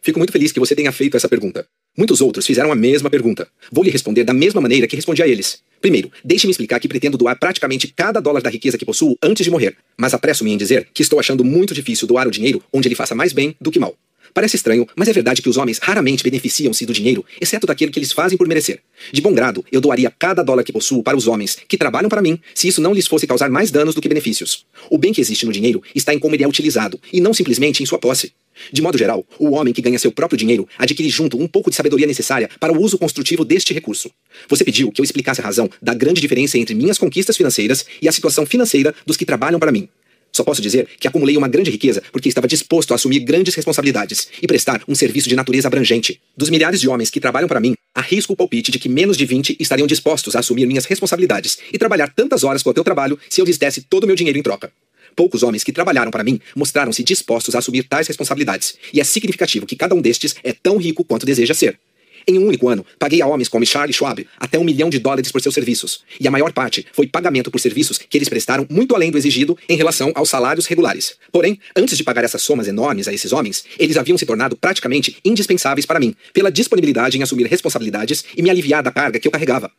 Fico 0.03 0.19
muito 0.19 0.31
feliz 0.31 0.51
que 0.51 0.59
você 0.59 0.75
tenha 0.75 0.91
feito 0.91 1.17
essa 1.17 1.27
pergunta. 1.27 1.65
Muitos 1.97 2.21
outros 2.21 2.45
fizeram 2.45 2.71
a 2.71 2.75
mesma 2.75 3.09
pergunta. 3.09 3.49
Vou 3.69 3.83
lhe 3.83 3.89
responder 3.89 4.23
da 4.23 4.33
mesma 4.33 4.61
maneira 4.61 4.87
que 4.87 4.95
respondi 4.95 5.21
a 5.21 5.27
eles. 5.27 5.59
Primeiro, 5.81 6.09
deixe-me 6.23 6.51
explicar 6.51 6.79
que 6.79 6.87
pretendo 6.87 7.17
doar 7.17 7.37
praticamente 7.37 7.91
cada 7.93 8.21
dólar 8.21 8.41
da 8.41 8.49
riqueza 8.49 8.77
que 8.77 8.85
possuo 8.85 9.17
antes 9.21 9.43
de 9.43 9.51
morrer, 9.51 9.75
mas 9.97 10.13
apresso-me 10.13 10.51
em 10.51 10.57
dizer 10.57 10.87
que 10.93 11.01
estou 11.01 11.19
achando 11.19 11.43
muito 11.43 11.73
difícil 11.73 12.07
doar 12.07 12.27
o 12.27 12.31
dinheiro 12.31 12.63
onde 12.71 12.87
ele 12.87 12.95
faça 12.95 13.13
mais 13.13 13.33
bem 13.33 13.55
do 13.59 13.69
que 13.69 13.79
mal. 13.79 13.93
Parece 14.33 14.55
estranho, 14.55 14.87
mas 14.95 15.09
é 15.09 15.13
verdade 15.13 15.41
que 15.41 15.49
os 15.49 15.57
homens 15.57 15.79
raramente 15.79 16.23
beneficiam-se 16.23 16.85
do 16.85 16.93
dinheiro, 16.93 17.25
exceto 17.41 17.67
daquele 17.67 17.91
que 17.91 17.99
eles 17.99 18.13
fazem 18.13 18.37
por 18.37 18.47
merecer. 18.47 18.79
De 19.11 19.19
bom 19.19 19.33
grado, 19.33 19.65
eu 19.69 19.81
doaria 19.81 20.13
cada 20.17 20.41
dólar 20.41 20.63
que 20.63 20.71
possuo 20.71 21.03
para 21.03 21.17
os 21.17 21.27
homens 21.27 21.57
que 21.67 21.77
trabalham 21.77 22.07
para 22.07 22.21
mim, 22.21 22.39
se 22.55 22.69
isso 22.69 22.81
não 22.81 22.93
lhes 22.93 23.07
fosse 23.07 23.27
causar 23.27 23.49
mais 23.49 23.71
danos 23.71 23.93
do 23.93 24.01
que 24.01 24.07
benefícios. 24.07 24.65
O 24.89 24.97
bem 24.97 25.11
que 25.11 25.19
existe 25.19 25.45
no 25.45 25.51
dinheiro 25.51 25.83
está 25.93 26.13
em 26.13 26.19
como 26.19 26.35
ele 26.35 26.43
é 26.45 26.47
utilizado, 26.47 26.97
e 27.11 27.19
não 27.19 27.33
simplesmente 27.33 27.83
em 27.83 27.85
sua 27.85 27.99
posse. 27.99 28.31
De 28.71 28.81
modo 28.81 28.97
geral, 28.97 29.25
o 29.39 29.51
homem 29.51 29.73
que 29.73 29.81
ganha 29.81 29.97
seu 29.99 30.11
próprio 30.11 30.37
dinheiro 30.37 30.67
adquire 30.77 31.09
junto 31.09 31.41
um 31.41 31.47
pouco 31.47 31.69
de 31.69 31.75
sabedoria 31.75 32.07
necessária 32.07 32.49
para 32.59 32.73
o 32.73 32.81
uso 32.81 32.97
construtivo 32.97 33.45
deste 33.45 33.73
recurso. 33.73 34.11
Você 34.49 34.63
pediu 34.63 34.91
que 34.91 35.01
eu 35.01 35.03
explicasse 35.03 35.41
a 35.41 35.43
razão 35.43 35.69
da 35.81 35.93
grande 35.93 36.21
diferença 36.21 36.57
entre 36.57 36.75
minhas 36.75 36.97
conquistas 36.97 37.37
financeiras 37.37 37.85
e 38.01 38.07
a 38.07 38.11
situação 38.11 38.45
financeira 38.45 38.93
dos 39.05 39.17
que 39.17 39.25
trabalham 39.25 39.59
para 39.59 39.71
mim. 39.71 39.87
Só 40.31 40.43
posso 40.43 40.61
dizer 40.61 40.87
que 40.99 41.07
acumulei 41.07 41.35
uma 41.35 41.47
grande 41.47 41.69
riqueza 41.69 42.01
porque 42.11 42.29
estava 42.29 42.47
disposto 42.47 42.93
a 42.93 42.95
assumir 42.95 43.19
grandes 43.19 43.53
responsabilidades 43.53 44.29
e 44.41 44.47
prestar 44.47 44.81
um 44.87 44.95
serviço 44.95 45.27
de 45.27 45.35
natureza 45.35 45.67
abrangente. 45.67 46.21
Dos 46.37 46.49
milhares 46.49 46.79
de 46.79 46.87
homens 46.87 47.09
que 47.09 47.19
trabalham 47.19 47.49
para 47.49 47.59
mim, 47.59 47.75
arrisco 47.93 48.33
o 48.33 48.35
palpite 48.35 48.71
de 48.71 48.79
que 48.79 48.87
menos 48.87 49.17
de 49.17 49.25
20 49.25 49.57
estariam 49.59 49.87
dispostos 49.87 50.35
a 50.35 50.39
assumir 50.39 50.65
minhas 50.65 50.85
responsabilidades 50.85 51.57
e 51.73 51.77
trabalhar 51.77 52.07
tantas 52.13 52.43
horas 52.43 52.63
quanto 52.63 52.77
eu 52.77 52.83
trabalho 52.83 53.19
se 53.29 53.41
eu 53.41 53.45
lhes 53.45 53.57
desse 53.57 53.81
todo 53.81 54.05
o 54.05 54.07
meu 54.07 54.15
dinheiro 54.15 54.39
em 54.39 54.43
troca. 54.43 54.71
Poucos 55.15 55.43
homens 55.43 55.63
que 55.63 55.71
trabalharam 55.71 56.11
para 56.11 56.23
mim 56.23 56.39
mostraram-se 56.55 57.03
dispostos 57.03 57.55
a 57.55 57.59
assumir 57.59 57.83
tais 57.83 58.07
responsabilidades, 58.07 58.75
e 58.93 58.99
é 58.99 59.03
significativo 59.03 59.65
que 59.65 59.75
cada 59.75 59.95
um 59.95 60.01
destes 60.01 60.35
é 60.43 60.53
tão 60.53 60.77
rico 60.77 61.03
quanto 61.03 61.25
deseja 61.25 61.53
ser. 61.53 61.79
Em 62.27 62.37
um 62.37 62.45
único 62.45 62.69
ano, 62.69 62.85
paguei 62.99 63.21
a 63.21 63.27
homens 63.27 63.49
como 63.49 63.65
Charlie 63.65 63.93
Schwab 63.93 64.25
até 64.39 64.59
um 64.59 64.63
milhão 64.63 64.89
de 64.89 64.99
dólares 64.99 65.31
por 65.31 65.41
seus 65.41 65.55
serviços, 65.55 66.03
e 66.19 66.27
a 66.27 66.31
maior 66.31 66.53
parte 66.53 66.85
foi 66.93 67.07
pagamento 67.07 67.49
por 67.49 67.59
serviços 67.59 67.97
que 67.97 68.17
eles 68.17 68.29
prestaram 68.29 68.65
muito 68.69 68.95
além 68.95 69.09
do 69.09 69.17
exigido 69.17 69.57
em 69.67 69.75
relação 69.75 70.11
aos 70.13 70.29
salários 70.29 70.67
regulares. 70.67 71.15
Porém, 71.31 71.59
antes 71.75 71.97
de 71.97 72.03
pagar 72.03 72.23
essas 72.23 72.43
somas 72.43 72.67
enormes 72.67 73.07
a 73.07 73.13
esses 73.13 73.31
homens, 73.31 73.63
eles 73.79 73.97
haviam 73.97 74.17
se 74.17 74.25
tornado 74.25 74.55
praticamente 74.55 75.17
indispensáveis 75.25 75.85
para 75.85 75.99
mim, 75.99 76.15
pela 76.33 76.51
disponibilidade 76.51 77.17
em 77.17 77.23
assumir 77.23 77.47
responsabilidades 77.47 78.23
e 78.37 78.41
me 78.41 78.49
aliviar 78.49 78.83
da 78.83 78.91
carga 78.91 79.19
que 79.19 79.27
eu 79.27 79.31
carregava. 79.31 79.71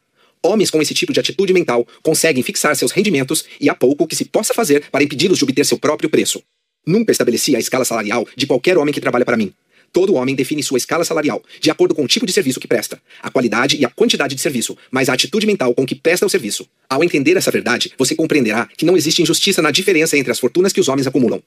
Homens 0.44 0.70
com 0.70 0.82
esse 0.82 0.92
tipo 0.92 1.12
de 1.12 1.20
atitude 1.20 1.52
mental 1.52 1.86
conseguem 2.02 2.42
fixar 2.42 2.74
seus 2.74 2.90
rendimentos 2.90 3.44
e 3.60 3.70
há 3.70 3.74
pouco 3.74 4.08
que 4.08 4.16
se 4.16 4.24
possa 4.24 4.52
fazer 4.52 4.90
para 4.90 5.04
impedi-los 5.04 5.38
de 5.38 5.44
obter 5.44 5.64
seu 5.64 5.78
próprio 5.78 6.10
preço. 6.10 6.42
Nunca 6.84 7.12
estabeleci 7.12 7.54
a 7.54 7.60
escala 7.60 7.84
salarial 7.84 8.26
de 8.36 8.44
qualquer 8.44 8.76
homem 8.76 8.92
que 8.92 9.00
trabalha 9.00 9.24
para 9.24 9.36
mim. 9.36 9.52
Todo 9.92 10.14
homem 10.14 10.34
define 10.34 10.62
sua 10.62 10.78
escala 10.78 11.04
salarial, 11.04 11.44
de 11.60 11.70
acordo 11.70 11.94
com 11.94 12.02
o 12.02 12.08
tipo 12.08 12.26
de 12.26 12.32
serviço 12.32 12.58
que 12.58 12.66
presta, 12.66 13.00
a 13.22 13.30
qualidade 13.30 13.76
e 13.76 13.84
a 13.84 13.90
quantidade 13.90 14.34
de 14.34 14.40
serviço, 14.40 14.76
mas 14.90 15.08
a 15.08 15.12
atitude 15.12 15.46
mental 15.46 15.74
com 15.74 15.86
que 15.86 15.94
presta 15.94 16.26
o 16.26 16.30
serviço. 16.30 16.66
Ao 16.88 17.04
entender 17.04 17.36
essa 17.36 17.50
verdade, 17.50 17.92
você 17.96 18.16
compreenderá 18.16 18.68
que 18.76 18.86
não 18.86 18.96
existe 18.96 19.22
injustiça 19.22 19.62
na 19.62 19.70
diferença 19.70 20.16
entre 20.16 20.32
as 20.32 20.40
fortunas 20.40 20.72
que 20.72 20.80
os 20.80 20.88
homens 20.88 21.06
acumulam. 21.06 21.42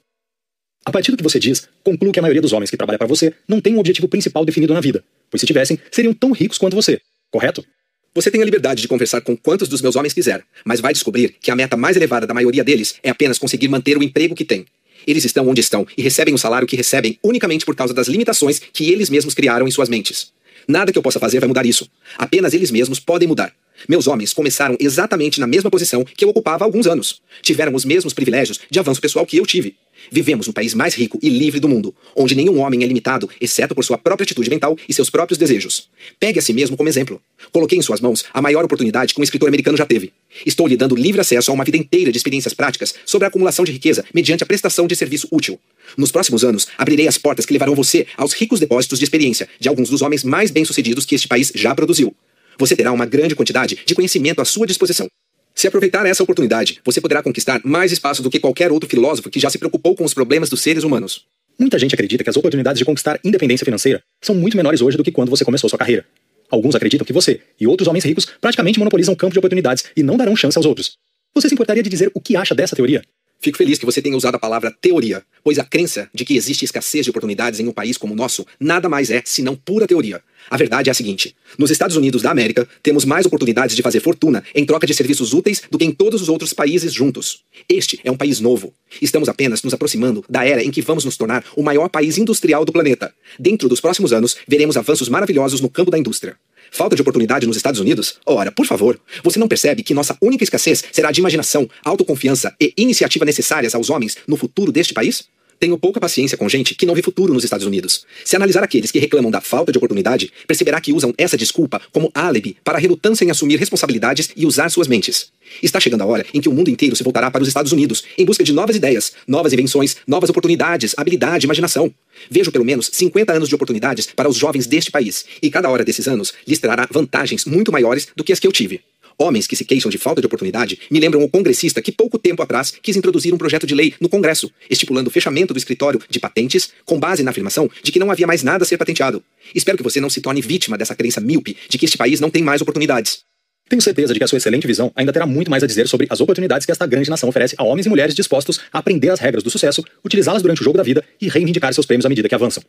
A 0.86 0.92
partir 0.92 1.12
do 1.12 1.18
que 1.18 1.24
você 1.24 1.40
diz, 1.40 1.68
concluo 1.84 2.14
que 2.14 2.20
a 2.20 2.22
maioria 2.22 2.42
dos 2.42 2.54
homens 2.54 2.70
que 2.70 2.78
trabalha 2.78 3.00
para 3.00 3.08
você 3.08 3.34
não 3.48 3.60
tem 3.60 3.74
um 3.74 3.80
objetivo 3.80 4.08
principal 4.08 4.46
definido 4.46 4.74
na 4.74 4.80
vida, 4.80 5.04
pois 5.30 5.42
se 5.42 5.48
tivessem, 5.48 5.80
seriam 5.92 6.14
tão 6.14 6.32
ricos 6.32 6.60
quanto 6.60 6.76
você, 6.76 7.02
correto? 7.32 7.66
Você 8.16 8.32
tem 8.32 8.42
a 8.42 8.46
liberdade 8.46 8.82
de 8.82 8.88
conversar 8.88 9.20
com 9.20 9.36
quantos 9.36 9.68
dos 9.68 9.82
meus 9.82 9.98
homens 9.98 10.14
quiser, 10.14 10.42
mas 10.64 10.80
vai 10.80 10.94
descobrir 10.94 11.36
que 11.42 11.52
a 11.52 11.56
meta 11.56 11.76
mais 11.76 11.98
elevada 11.98 12.26
da 12.26 12.34
maioria 12.34 12.64
deles 12.64 12.96
é 13.04 13.10
apenas 13.10 13.38
conseguir 13.38 13.68
manter 13.68 13.98
o 13.98 14.04
emprego 14.04 14.34
que 14.34 14.46
têm. 14.46 14.66
Eles 15.06 15.26
estão 15.26 15.46
onde 15.50 15.60
estão 15.60 15.86
e 15.98 16.02
recebem 16.02 16.34
o 16.34 16.38
salário 16.38 16.66
que 16.66 16.78
recebem 16.78 17.20
unicamente 17.22 17.66
por 17.66 17.76
causa 17.76 17.94
das 17.94 18.08
limitações 18.08 18.62
que 18.72 18.90
eles 18.90 19.10
mesmos 19.10 19.34
criaram 19.34 19.68
em 19.68 19.72
suas 19.72 19.90
mentes. 19.90 20.32
Nada 20.66 20.94
que 20.94 20.98
eu 20.98 21.04
possa 21.04 21.20
fazer 21.20 21.42
vai 21.42 21.50
mudar 21.50 21.66
isso. 21.66 21.90
Apenas 22.18 22.54
eles 22.54 22.72
mesmos 22.72 23.02
podem 23.02 23.28
mudar. 23.28 23.54
Meus 23.86 24.08
homens 24.08 24.34
começaram 24.34 24.78
exatamente 24.80 25.42
na 25.42 25.46
mesma 25.46 25.70
posição 25.70 26.06
que 26.06 26.24
eu 26.24 26.30
ocupava 26.30 26.64
há 26.64 26.68
alguns 26.68 26.88
anos. 26.88 27.22
Tiveram 27.42 27.76
os 27.76 27.84
mesmos 27.84 28.14
privilégios 28.14 28.62
de 28.72 28.80
avanço 28.80 29.02
pessoal 29.02 29.26
que 29.26 29.36
eu 29.36 29.46
tive. 29.46 29.76
Vivemos 30.12 30.48
no 30.48 30.54
país 30.54 30.74
mais 30.74 30.94
rico 30.94 31.20
e 31.22 31.30
livre 31.30 31.60
do 31.60 31.68
mundo, 31.68 31.94
onde 32.16 32.36
nenhum 32.36 32.60
homem 32.60 32.84
é 32.84 32.88
limitado, 32.88 33.30
exceto 33.40 33.74
por 33.74 33.84
sua 33.84 33.98
própria 33.98 34.24
atitude 34.24 34.50
mental 34.50 34.78
e 34.88 34.94
seus 34.94 35.10
próprios 35.10 35.38
desejos. 35.38 35.90
Pegue 36.20 36.40
a 36.40 36.42
si 36.42 36.54
mesmo 36.54 36.78
como 36.78 36.90
exemplo. 36.90 37.22
Coloquei 37.52 37.78
em 37.78 37.82
suas 37.82 38.02
mãos 38.02 38.26
a 38.34 38.42
maior 38.42 38.64
oportunidade 38.64 39.14
que 39.14 39.20
um 39.20 39.24
escritor 39.24 39.48
americano 39.48 39.78
já 39.78 39.86
teve. 39.86 40.12
Estou 40.46 40.68
lhe 40.68 40.78
dando 40.78 40.96
livre 40.96 41.22
acesso 41.22 41.52
a 41.52 41.54
uma 41.54 41.64
vida 41.64 41.78
inteira 41.78 42.12
de 42.12 42.18
experiências 42.18 42.54
práticas 42.54 42.94
sobre 43.06 43.26
a 43.26 43.30
acumulação 43.30 43.66
de 43.66 43.72
riqueza 43.72 44.04
mediante 44.14 44.44
a 44.44 44.46
prestação 44.46 44.88
de 44.88 44.96
serviço 44.96 45.28
útil. 45.32 45.60
Nos 45.98 46.12
próximos 46.12 46.44
anos, 46.44 46.68
abrirei 46.78 47.08
as 47.08 47.18
portas 47.18 47.46
que 47.46 47.54
levarão 47.54 47.76
você 47.76 48.08
aos 48.18 48.34
ricos 48.34 48.60
depósitos 48.60 49.00
de 49.00 49.06
experiência 49.06 49.48
de 49.60 49.70
alguns 49.70 49.90
dos 49.90 50.02
homens 50.02 50.24
mais 50.24 50.52
bem-sucedidos 50.52 51.06
que 51.06 51.16
este 51.16 51.28
país 51.28 51.52
já 51.56 51.74
produziu. 51.74 52.16
Você 52.58 52.76
terá 52.76 52.92
uma 52.92 53.06
grande 53.06 53.36
quantidade 53.36 53.78
de 53.86 53.96
conhecimento 53.96 54.42
à 54.42 54.46
sua 54.46 54.66
disposição. 54.66 55.08
Se 55.56 55.68
aproveitar 55.68 56.06
essa 56.06 56.22
oportunidade, 56.22 56.82
você 56.84 57.00
poderá 57.00 57.24
conquistar 57.24 57.62
mais 57.64 57.90
espaço 57.90 58.22
do 58.22 58.30
que 58.30 58.42
qualquer 58.42 58.74
outro 58.74 58.90
filósofo 58.90 59.30
que 59.30 59.40
já 59.40 59.50
se 59.50 59.58
preocupou 59.58 59.96
com 59.96 60.04
os 60.04 60.14
problemas 60.14 60.50
dos 60.50 60.60
seres 60.60 60.84
humanos. 60.84 61.24
Muita 61.58 61.80
gente 61.80 61.96
acredita 61.96 62.26
que 62.26 62.30
as 62.30 62.36
oportunidades 62.36 62.78
de 62.78 62.84
conquistar 62.84 63.18
independência 63.24 63.64
financeira 63.64 64.04
são 64.22 64.36
muito 64.36 64.58
menores 64.58 64.82
hoje 64.82 64.98
do 64.98 65.04
que 65.04 65.14
quando 65.14 65.30
você 65.30 65.46
começou 65.46 65.70
sua 65.70 65.80
carreira. 65.80 66.06
Alguns 66.52 66.76
acreditam 66.76 67.06
que 67.06 67.14
você 67.14 67.40
e 67.58 67.66
outros 67.66 67.88
homens 67.88 68.04
ricos 68.04 68.28
praticamente 68.42 68.78
monopolizam 68.78 69.14
o 69.14 69.18
campo 69.18 69.32
de 69.32 69.40
oportunidades 69.40 69.86
e 69.96 70.04
não 70.04 70.18
darão 70.18 70.36
chance 70.36 70.58
aos 70.58 70.66
outros. 70.66 70.98
Você 71.34 71.48
se 71.48 71.54
importaria 71.54 71.82
de 71.82 71.90
dizer 71.90 72.12
o 72.14 72.20
que 72.20 72.36
acha 72.36 72.54
dessa 72.54 72.76
teoria? 72.76 73.02
Fico 73.46 73.60
feliz 73.60 73.78
que 73.78 73.86
você 73.86 74.02
tenha 74.02 74.18
usado 74.18 74.34
a 74.34 74.40
palavra 74.40 74.76
teoria, 74.82 75.22
pois 75.44 75.60
a 75.60 75.64
crença 75.64 76.10
de 76.12 76.26
que 76.26 76.36
existe 76.36 76.66
escassez 76.66 77.06
de 77.06 77.12
oportunidades 77.12 77.60
em 77.60 77.68
um 77.68 77.72
país 77.72 77.96
como 77.96 78.12
o 78.12 78.18
nosso 78.18 78.44
nada 78.60 78.90
mais 78.90 79.12
é 79.12 79.22
senão 79.24 79.56
pura 79.56 79.86
teoria. 79.86 80.20
A 80.50 80.58
verdade 80.58 80.90
é 80.90 80.92
a 80.92 80.96
seguinte: 80.96 81.36
nos 81.56 81.70
Estados 81.70 81.96
Unidos 81.96 82.24
da 82.24 82.32
América, 82.32 82.68
temos 82.82 83.06
mais 83.06 83.24
oportunidades 83.24 83.76
de 83.76 83.84
fazer 83.84 84.00
fortuna 84.00 84.44
em 84.56 84.66
troca 84.66 84.88
de 84.88 84.96
serviços 84.96 85.32
úteis 85.32 85.62
do 85.70 85.78
que 85.78 85.86
em 85.86 85.92
todos 85.92 86.24
os 86.24 86.28
outros 86.28 86.54
países 86.54 86.92
juntos. 86.92 87.44
Este 87.70 88.00
é 88.04 88.10
um 88.10 88.18
país 88.18 88.40
novo. 88.40 88.74
Estamos 89.00 89.30
apenas 89.30 89.62
nos 89.62 89.76
aproximando 89.76 90.26
da 90.28 90.44
era 90.44 90.64
em 90.64 90.72
que 90.72 90.82
vamos 90.82 91.06
nos 91.06 91.16
tornar 91.16 91.46
o 91.56 91.62
maior 91.62 91.88
país 91.88 92.18
industrial 92.18 92.66
do 92.66 92.72
planeta. 92.72 93.14
Dentro 93.38 93.70
dos 93.70 93.80
próximos 93.80 94.12
anos, 94.12 94.38
veremos 94.48 94.76
avanços 94.76 95.08
maravilhosos 95.08 95.62
no 95.62 95.70
campo 95.70 95.92
da 95.92 96.00
indústria. 96.00 96.36
Falta 96.72 96.96
de 96.96 97.02
oportunidade 97.02 97.48
nos 97.48 97.58
Estados 97.58 97.80
Unidos? 97.80 98.18
Ora, 98.26 98.52
por 98.52 98.66
favor, 98.66 99.00
você 99.24 99.40
não 99.40 99.48
percebe 99.48 99.84
que 99.84 99.94
nossa 99.94 100.18
única 100.22 100.44
escassez 100.44 100.84
será 100.92 101.12
de 101.12 101.20
imaginação, 101.20 101.70
autoconfiança 101.84 102.56
e 102.60 102.74
iniciativa 102.78 103.26
necessárias 103.26 103.76
aos 103.76 103.90
homens 103.90 104.18
no 104.28 104.38
futuro 104.38 104.72
deste 104.72 104.94
país? 104.94 105.28
Tenho 105.60 105.78
pouca 105.78 106.00
paciência 106.00 106.38
com 106.38 106.50
gente 106.50 106.76
que 106.76 106.86
não 106.86 106.94
vê 106.94 107.02
futuro 107.02 107.34
nos 107.34 107.44
Estados 107.44 107.66
Unidos. 107.66 108.06
Se 108.24 108.36
analisar 108.36 108.64
aqueles 108.64 108.92
que 108.92 109.00
reclamam 109.00 109.32
da 109.32 109.42
falta 109.42 109.72
de 109.72 109.78
oportunidade, 109.78 110.32
perceberá 110.48 110.82
que 110.82 110.92
usam 110.92 111.14
essa 111.18 111.38
desculpa 111.38 111.82
como 111.92 112.12
álibi 112.14 112.58
para 112.64 112.78
a 112.78 112.82
relutância 112.82 113.24
em 113.24 113.32
assumir 113.32 113.58
responsabilidades 113.58 114.30
e 114.36 114.46
usar 114.46 114.70
suas 114.70 114.88
mentes. 114.88 115.32
Está 115.62 115.80
chegando 115.80 116.02
a 116.02 116.06
hora 116.06 116.26
em 116.34 116.42
que 116.42 116.50
o 116.50 116.54
mundo 116.54 116.70
inteiro 116.70 116.96
se 116.96 117.04
voltará 117.04 117.32
para 117.32 117.42
os 117.42 117.48
Estados 117.48 117.72
Unidos, 117.72 118.04
em 118.18 118.26
busca 118.26 118.44
de 118.44 118.52
novas 118.52 118.76
ideias, 118.76 119.14
novas 119.28 119.54
invenções, 119.54 119.96
novas 120.08 120.30
oportunidades, 120.30 120.94
habilidade, 120.98 121.46
imaginação. 121.46 121.94
Vejo 122.30 122.52
pelo 122.52 122.66
menos 122.66 122.90
50 122.92 123.34
anos 123.34 123.50
de 123.50 123.56
oportunidades 123.56 124.08
para 124.08 124.30
os 124.30 124.36
jovens 124.36 124.68
deste 124.68 124.92
país, 124.92 125.26
e 125.42 125.50
cada 125.50 125.70
hora 125.70 125.84
desses 125.84 126.08
anos 126.08 126.34
lhes 126.48 126.60
trará 126.60 126.88
vantagens 126.92 127.46
muito 127.46 127.72
maiores 127.72 128.08
do 128.16 128.24
que 128.24 128.34
as 128.34 128.40
que 128.40 128.48
eu 128.48 128.52
tive. 128.52 128.82
Homens 129.18 129.48
que 129.48 129.56
se 129.56 129.64
queixam 129.64 129.90
de 129.90 129.98
falta 129.98 130.22
de 130.22 130.28
oportunidade 130.28 130.78
me 130.92 131.00
lembram 131.00 131.24
o 131.24 131.30
congressista 131.30 131.82
que 131.82 131.92
pouco 131.92 132.20
tempo 132.20 132.42
atrás 132.42 132.74
quis 132.82 132.96
introduzir 132.98 133.34
um 133.34 133.38
projeto 133.38 133.66
de 133.66 133.74
lei 133.74 133.94
no 134.00 134.10
Congresso, 134.10 134.52
estipulando 134.70 135.10
o 135.10 135.12
fechamento 135.12 135.54
do 135.54 135.58
escritório 135.58 136.02
de 136.10 136.20
patentes 136.20 136.70
com 136.84 137.00
base 137.00 137.24
na 137.24 137.32
afirmação 137.32 137.70
de 137.82 137.92
que 137.92 138.00
não 138.00 138.12
havia 138.12 138.28
mais 138.28 138.44
nada 138.44 138.64
a 138.64 138.68
ser 138.68 138.78
patenteado. 138.78 139.24
Espero 139.54 139.78
que 139.78 139.84
você 139.84 140.02
não 140.02 140.10
se 140.10 140.20
torne 140.20 140.42
vítima 140.42 140.78
dessa 140.78 140.96
crença 140.96 141.22
míope 141.22 141.56
de 141.70 141.78
que 141.78 141.86
este 141.86 141.98
país 141.98 142.20
não 142.20 142.30
tem 142.30 142.44
mais 142.44 142.62
oportunidades. 142.62 143.20
Tenho 143.68 143.82
certeza 143.82 144.14
de 144.14 144.20
que 144.20 144.24
a 144.24 144.28
sua 144.28 144.38
excelente 144.38 144.68
visão 144.68 144.92
ainda 144.96 145.12
terá 145.12 145.26
muito 145.26 145.50
mais 145.50 145.64
a 145.64 145.68
dizer 145.68 145.88
sobre 145.88 146.06
as 146.10 146.20
oportunidades 146.20 146.66
que 146.66 146.72
esta 146.72 146.86
grande 146.86 147.10
nação 147.10 147.30
oferece 147.30 147.56
a 147.58 147.64
homens 147.64 147.88
e 147.88 147.90
mulheres 147.90 148.14
dispostos 148.14 148.60
a 148.72 148.80
aprender 148.80 149.10
as 149.10 149.20
regras 149.20 149.44
do 149.44 149.50
sucesso, 149.50 149.84
utilizá-las 150.04 150.42
durante 150.42 150.62
o 150.62 150.64
jogo 150.64 150.78
da 150.78 150.84
vida 150.84 151.04
e 151.20 151.28
reivindicar 151.28 151.74
seus 151.74 151.86
prêmios 151.86 152.06
à 152.06 152.10
medida 152.10 152.30
que 152.30 152.36
avançam. 152.36 152.62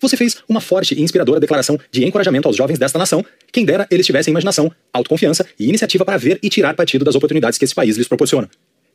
Você 0.00 0.16
fez 0.16 0.36
uma 0.48 0.60
forte 0.60 0.94
e 0.94 1.02
inspiradora 1.02 1.40
declaração 1.40 1.78
de 1.90 2.04
encorajamento 2.04 2.46
aos 2.46 2.56
jovens 2.56 2.78
desta 2.78 2.98
nação, 2.98 3.24
quem 3.50 3.64
dera 3.64 3.86
eles 3.90 4.04
tivessem 4.04 4.30
imaginação, 4.30 4.70
autoconfiança 4.92 5.46
e 5.58 5.68
iniciativa 5.68 6.04
para 6.04 6.18
ver 6.18 6.38
e 6.42 6.48
tirar 6.50 6.74
partido 6.74 7.04
das 7.04 7.14
oportunidades 7.14 7.58
que 7.58 7.64
esse 7.64 7.74
país 7.74 7.96
lhes 7.96 8.08
proporciona. 8.08 8.48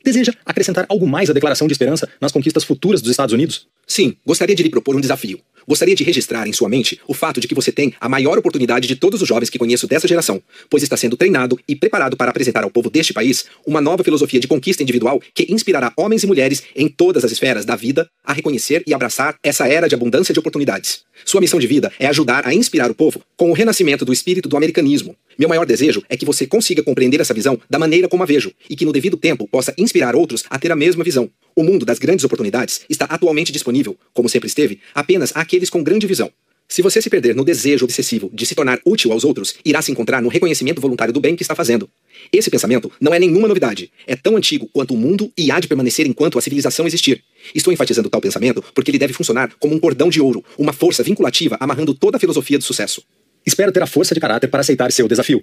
Deseja 0.04 0.32
acrescentar 0.44 0.86
algo 0.88 1.06
mais 1.06 1.30
à 1.30 1.32
declaração 1.32 1.66
de 1.66 1.72
esperança 1.72 2.08
nas 2.20 2.32
conquistas 2.32 2.64
futuras 2.64 3.00
dos 3.00 3.10
Estados 3.10 3.32
Unidos? 3.32 3.68
Sim, 3.86 4.16
gostaria 4.26 4.54
de 4.54 4.62
lhe 4.62 4.70
propor 4.70 4.96
um 4.96 5.00
desafio. 5.00 5.40
Gostaria 5.66 5.94
de 5.94 6.04
registrar 6.04 6.46
em 6.46 6.52
sua 6.52 6.68
mente 6.68 7.00
o 7.06 7.14
fato 7.14 7.40
de 7.40 7.48
que 7.48 7.54
você 7.54 7.70
tem 7.70 7.94
a 8.00 8.08
maior 8.08 8.38
oportunidade 8.38 8.88
de 8.88 8.96
todos 8.96 9.22
os 9.22 9.28
jovens 9.28 9.50
que 9.50 9.58
conheço 9.58 9.86
dessa 9.86 10.08
geração, 10.08 10.42
pois 10.68 10.82
está 10.82 10.96
sendo 10.96 11.16
treinado 11.16 11.58
e 11.68 11.76
preparado 11.76 12.16
para 12.16 12.30
apresentar 12.30 12.64
ao 12.64 12.70
povo 12.70 12.90
deste 12.90 13.12
país 13.12 13.46
uma 13.66 13.80
nova 13.80 14.04
filosofia 14.04 14.40
de 14.40 14.48
conquista 14.48 14.82
individual 14.82 15.20
que 15.34 15.46
inspirará 15.52 15.92
homens 15.96 16.22
e 16.22 16.26
mulheres 16.26 16.62
em 16.74 16.88
todas 16.88 17.24
as 17.24 17.32
esferas 17.32 17.64
da 17.64 17.76
vida 17.76 18.08
a 18.24 18.32
reconhecer 18.32 18.82
e 18.86 18.94
abraçar 18.94 19.36
essa 19.42 19.66
era 19.66 19.88
de 19.88 19.94
abundância 19.94 20.32
de 20.32 20.40
oportunidades. 20.40 21.02
Sua 21.24 21.40
missão 21.40 21.60
de 21.60 21.66
vida 21.66 21.92
é 21.98 22.06
ajudar 22.06 22.46
a 22.46 22.54
inspirar 22.54 22.90
o 22.90 22.94
povo 22.94 23.22
com 23.36 23.50
o 23.50 23.54
renascimento 23.54 24.04
do 24.04 24.12
espírito 24.12 24.48
do 24.48 24.56
americanismo. 24.56 25.16
Meu 25.38 25.48
maior 25.48 25.64
desejo 25.64 26.02
é 26.08 26.16
que 26.16 26.26
você 26.26 26.46
consiga 26.46 26.82
compreender 26.82 27.20
essa 27.20 27.32
visão 27.32 27.58
da 27.68 27.78
maneira 27.78 28.08
como 28.08 28.22
a 28.22 28.26
vejo 28.26 28.52
e 28.68 28.76
que 28.76 28.84
no 28.84 28.92
devido 28.92 29.16
tempo 29.16 29.48
possa 29.48 29.74
inspirar 29.78 30.14
outros 30.14 30.44
a 30.50 30.58
ter 30.58 30.70
a 30.70 30.76
mesma 30.76 31.02
visão. 31.04 31.30
O 31.54 31.62
mundo 31.62 31.84
das 31.84 31.98
grandes 31.98 32.24
oportunidades 32.24 32.82
está 32.88 33.04
atualmente 33.06 33.52
disponível, 33.52 33.96
como 34.12 34.28
sempre 34.28 34.46
esteve, 34.46 34.80
apenas 34.94 35.32
àqueles 35.52 35.68
com 35.68 35.82
grande 35.82 36.06
visão. 36.06 36.30
Se 36.66 36.80
você 36.80 37.02
se 37.02 37.10
perder 37.10 37.34
no 37.34 37.44
desejo 37.44 37.84
obsessivo 37.84 38.30
de 38.32 38.46
se 38.46 38.54
tornar 38.54 38.80
útil 38.86 39.12
aos 39.12 39.22
outros, 39.22 39.54
irá 39.62 39.82
se 39.82 39.92
encontrar 39.92 40.22
no 40.22 40.30
reconhecimento 40.30 40.80
voluntário 40.80 41.12
do 41.12 41.20
bem 41.20 41.36
que 41.36 41.42
está 41.42 41.54
fazendo. 41.54 41.90
Esse 42.32 42.50
pensamento 42.50 42.90
não 42.98 43.12
é 43.12 43.18
nenhuma 43.18 43.46
novidade. 43.46 43.92
É 44.06 44.16
tão 44.16 44.34
antigo 44.34 44.66
quanto 44.72 44.94
o 44.94 44.96
mundo 44.96 45.30
e 45.36 45.50
há 45.50 45.60
de 45.60 45.68
permanecer 45.68 46.06
enquanto 46.06 46.38
a 46.38 46.40
civilização 46.40 46.86
existir. 46.86 47.22
Estou 47.54 47.70
enfatizando 47.70 48.08
tal 48.08 48.22
pensamento 48.22 48.64
porque 48.74 48.90
ele 48.90 48.98
deve 48.98 49.12
funcionar 49.12 49.52
como 49.60 49.74
um 49.74 49.78
cordão 49.78 50.08
de 50.08 50.22
ouro, 50.22 50.42
uma 50.56 50.72
força 50.72 51.02
vinculativa 51.02 51.58
amarrando 51.60 51.92
toda 51.92 52.16
a 52.16 52.20
filosofia 52.20 52.56
do 52.56 52.64
sucesso. 52.64 53.02
Espero 53.44 53.70
ter 53.70 53.82
a 53.82 53.86
força 53.86 54.14
de 54.14 54.20
caráter 54.20 54.48
para 54.48 54.60
aceitar 54.60 54.90
seu 54.90 55.06
desafio. 55.06 55.42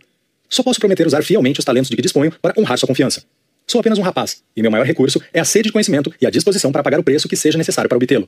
Só 0.50 0.64
posso 0.64 0.80
prometer 0.80 1.06
usar 1.06 1.22
fielmente 1.22 1.60
os 1.60 1.66
talentos 1.66 1.92
de 1.92 1.96
que 1.96 2.02
disponho 2.02 2.34
para 2.42 2.60
honrar 2.60 2.80
sua 2.80 2.88
confiança. 2.88 3.24
Sou 3.68 3.80
apenas 3.80 4.00
um 4.00 4.02
rapaz, 4.02 4.42
e 4.58 4.64
meu 4.64 4.72
maior 4.72 4.88
recurso 4.88 5.22
é 5.32 5.40
a 5.40 5.46
sede 5.46 5.68
de 5.68 5.72
conhecimento 5.72 6.12
e 6.20 6.26
a 6.26 6.32
disposição 6.32 6.72
para 6.72 6.82
pagar 6.82 7.00
o 7.00 7.04
preço 7.04 7.30
que 7.30 7.36
seja 7.36 7.56
necessário 7.56 7.88
para 7.88 7.98
obtê-lo. 7.98 8.28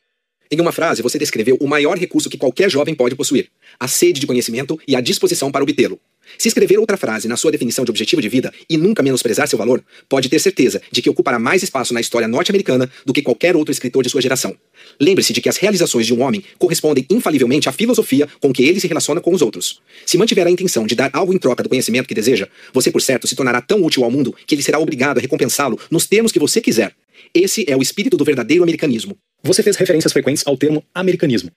Em 0.53 0.59
uma 0.59 0.73
frase, 0.73 1.01
você 1.01 1.17
descreveu 1.17 1.55
o 1.61 1.67
maior 1.67 1.97
recurso 1.97 2.29
que 2.29 2.37
qualquer 2.37 2.69
jovem 2.69 2.93
pode 2.93 3.15
possuir: 3.15 3.47
a 3.79 3.87
sede 3.87 4.19
de 4.19 4.27
conhecimento 4.27 4.77
e 4.85 4.97
a 4.97 5.01
disposição 5.01 5.49
para 5.49 5.63
obtê-lo. 5.63 5.97
Se 6.37 6.49
escrever 6.49 6.77
outra 6.77 6.97
frase 6.97 7.27
na 7.27 7.37
sua 7.37 7.51
definição 7.51 7.85
de 7.85 7.91
objetivo 7.91 8.21
de 8.21 8.27
vida 8.27 8.53
e 8.69 8.77
nunca 8.77 9.01
menosprezar 9.01 9.47
seu 9.47 9.57
valor, 9.57 9.83
pode 10.09 10.27
ter 10.27 10.39
certeza 10.39 10.81
de 10.91 11.01
que 11.01 11.09
ocupará 11.09 11.39
mais 11.39 11.63
espaço 11.63 11.93
na 11.93 12.01
história 12.01 12.27
norte-americana 12.27 12.89
do 13.05 13.13
que 13.13 13.21
qualquer 13.21 13.55
outro 13.55 13.71
escritor 13.71 14.03
de 14.03 14.09
sua 14.09 14.21
geração. 14.21 14.55
Lembre-se 14.99 15.31
de 15.31 15.41
que 15.41 15.47
as 15.47 15.57
realizações 15.57 16.05
de 16.05 16.13
um 16.13 16.21
homem 16.21 16.43
correspondem 16.59 17.05
infalivelmente 17.09 17.69
à 17.69 17.71
filosofia 17.71 18.27
com 18.41 18.51
que 18.51 18.63
ele 18.63 18.79
se 18.79 18.87
relaciona 18.87 19.21
com 19.21 19.33
os 19.33 19.41
outros. 19.41 19.81
Se 20.05 20.17
mantiver 20.17 20.45
a 20.45 20.51
intenção 20.51 20.85
de 20.85 20.95
dar 20.95 21.09
algo 21.13 21.33
em 21.33 21.37
troca 21.37 21.63
do 21.63 21.69
conhecimento 21.69 22.07
que 22.07 22.15
deseja, 22.15 22.47
você, 22.73 22.91
por 22.91 23.01
certo, 23.01 23.27
se 23.27 23.35
tornará 23.35 23.61
tão 23.61 23.83
útil 23.83 24.03
ao 24.03 24.11
mundo 24.11 24.35
que 24.45 24.55
ele 24.55 24.63
será 24.63 24.79
obrigado 24.79 25.17
a 25.17 25.21
recompensá-lo 25.21 25.79
nos 25.89 26.07
termos 26.07 26.31
que 26.31 26.39
você 26.39 26.59
quiser. 26.59 26.93
Esse 27.33 27.65
é 27.69 27.75
o 27.75 27.81
espírito 27.81 28.17
do 28.17 28.25
verdadeiro 28.25 28.63
americanismo. 28.63 29.17
Você 29.43 29.63
fez 29.63 29.75
referências 29.75 30.13
frequentes 30.13 30.43
ao 30.45 30.55
termo 30.55 30.83
americanismo. 30.93 31.51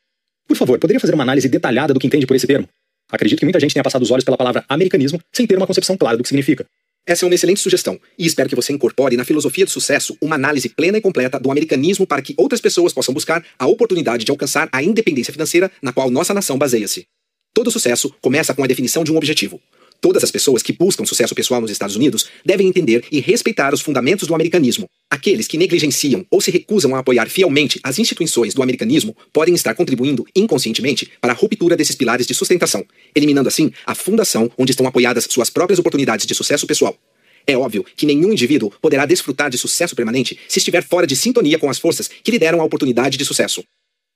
Por 0.49 0.57
favor, 0.57 0.79
poderia 0.79 1.01
fazer 1.01 1.15
uma 1.15 1.23
análise 1.23 1.49
detalhada 1.49 1.93
do 1.93 2.01
que 2.01 2.07
entende 2.07 2.27
por 2.27 2.35
esse 2.35 2.47
termo? 2.47 2.67
Acredito 3.11 3.39
que 3.39 3.45
muita 3.45 3.61
gente 3.61 3.75
tenha 3.75 3.85
passado 3.85 4.03
os 4.03 4.11
olhos 4.11 4.25
pela 4.25 4.37
palavra 4.37 4.65
americanismo 4.69 5.21
sem 5.31 5.47
ter 5.47 5.57
uma 5.57 5.67
concepção 5.67 5.97
clara 5.97 6.17
do 6.17 6.23
que 6.23 6.29
significa. 6.29 6.65
Essa 7.07 7.25
é 7.25 7.29
uma 7.29 7.35
excelente 7.35 7.61
sugestão, 7.61 8.01
e 8.19 8.25
espero 8.25 8.49
que 8.49 8.57
você 8.57 8.73
incorpore 8.73 9.15
na 9.15 9.27
filosofia 9.27 9.67
do 9.67 9.71
sucesso 9.71 10.17
uma 10.23 10.37
análise 10.37 10.71
plena 10.71 10.97
e 10.97 11.03
completa 11.03 11.39
do 11.39 11.51
americanismo 11.51 12.07
para 12.07 12.23
que 12.23 12.33
outras 12.39 12.63
pessoas 12.63 12.95
possam 12.95 13.13
buscar 13.13 13.45
a 13.59 13.67
oportunidade 13.67 14.25
de 14.25 14.31
alcançar 14.31 14.71
a 14.73 14.83
independência 14.83 15.31
financeira 15.31 15.71
na 15.83 15.93
qual 15.93 16.11
nossa 16.11 16.33
nação 16.33 16.57
baseia-se. 16.57 17.07
Todo 17.53 17.71
sucesso 17.71 18.15
começa 18.23 18.55
com 18.55 18.65
a 18.65 18.67
definição 18.67 19.05
de 19.05 19.13
um 19.13 19.17
objetivo. 19.19 19.61
Todas 20.05 20.23
as 20.23 20.31
pessoas 20.31 20.63
que 20.63 20.71
buscam 20.71 21.07
sucesso 21.07 21.35
pessoal 21.35 21.63
nos 21.63 21.71
Estados 21.71 21.97
Unidos 21.97 22.27
devem 22.45 22.69
entender 22.69 23.07
e 23.11 23.21
respeitar 23.21 23.73
os 23.73 23.81
fundamentos 23.81 24.29
do 24.29 24.35
americanismo. 24.35 24.87
Aqueles 25.09 25.49
que 25.49 25.57
negligenciam 25.57 26.27
ou 26.31 26.43
se 26.43 26.51
recusam 26.51 26.95
a 26.95 26.99
apoiar 26.99 27.27
fielmente 27.27 27.81
as 27.83 27.99
instituições 27.99 28.53
do 28.53 28.63
americanismo 28.63 29.17
podem 29.33 29.55
estar 29.55 29.75
contribuindo 29.75 30.27
inconscientemente 30.37 31.11
para 31.23 31.33
a 31.33 31.35
ruptura 31.35 31.75
desses 31.75 31.97
pilares 31.97 32.27
de 32.27 32.35
sustentação, 32.35 32.85
eliminando 33.17 33.49
assim 33.49 33.73
a 33.87 33.95
fundação 33.95 34.51
onde 34.59 34.73
estão 34.73 34.87
apoiadas 34.87 35.27
suas 35.31 35.49
próprias 35.49 35.79
oportunidades 35.79 36.27
de 36.27 36.35
sucesso 36.35 36.67
pessoal. 36.67 36.95
É 37.47 37.57
óbvio 37.57 37.83
que 37.97 38.05
nenhum 38.05 38.31
indivíduo 38.31 38.71
poderá 38.83 39.07
desfrutar 39.07 39.49
de 39.49 39.57
sucesso 39.57 39.97
permanente 39.97 40.39
se 40.47 40.59
estiver 40.59 40.85
fora 40.85 41.07
de 41.07 41.17
sintonia 41.17 41.59
com 41.59 41.71
as 41.71 41.79
forças 41.79 42.11
que 42.23 42.31
lhe 42.31 42.39
deram 42.39 42.61
a 42.61 42.65
oportunidade 42.65 43.17
de 43.17 43.25
sucesso. 43.25 43.65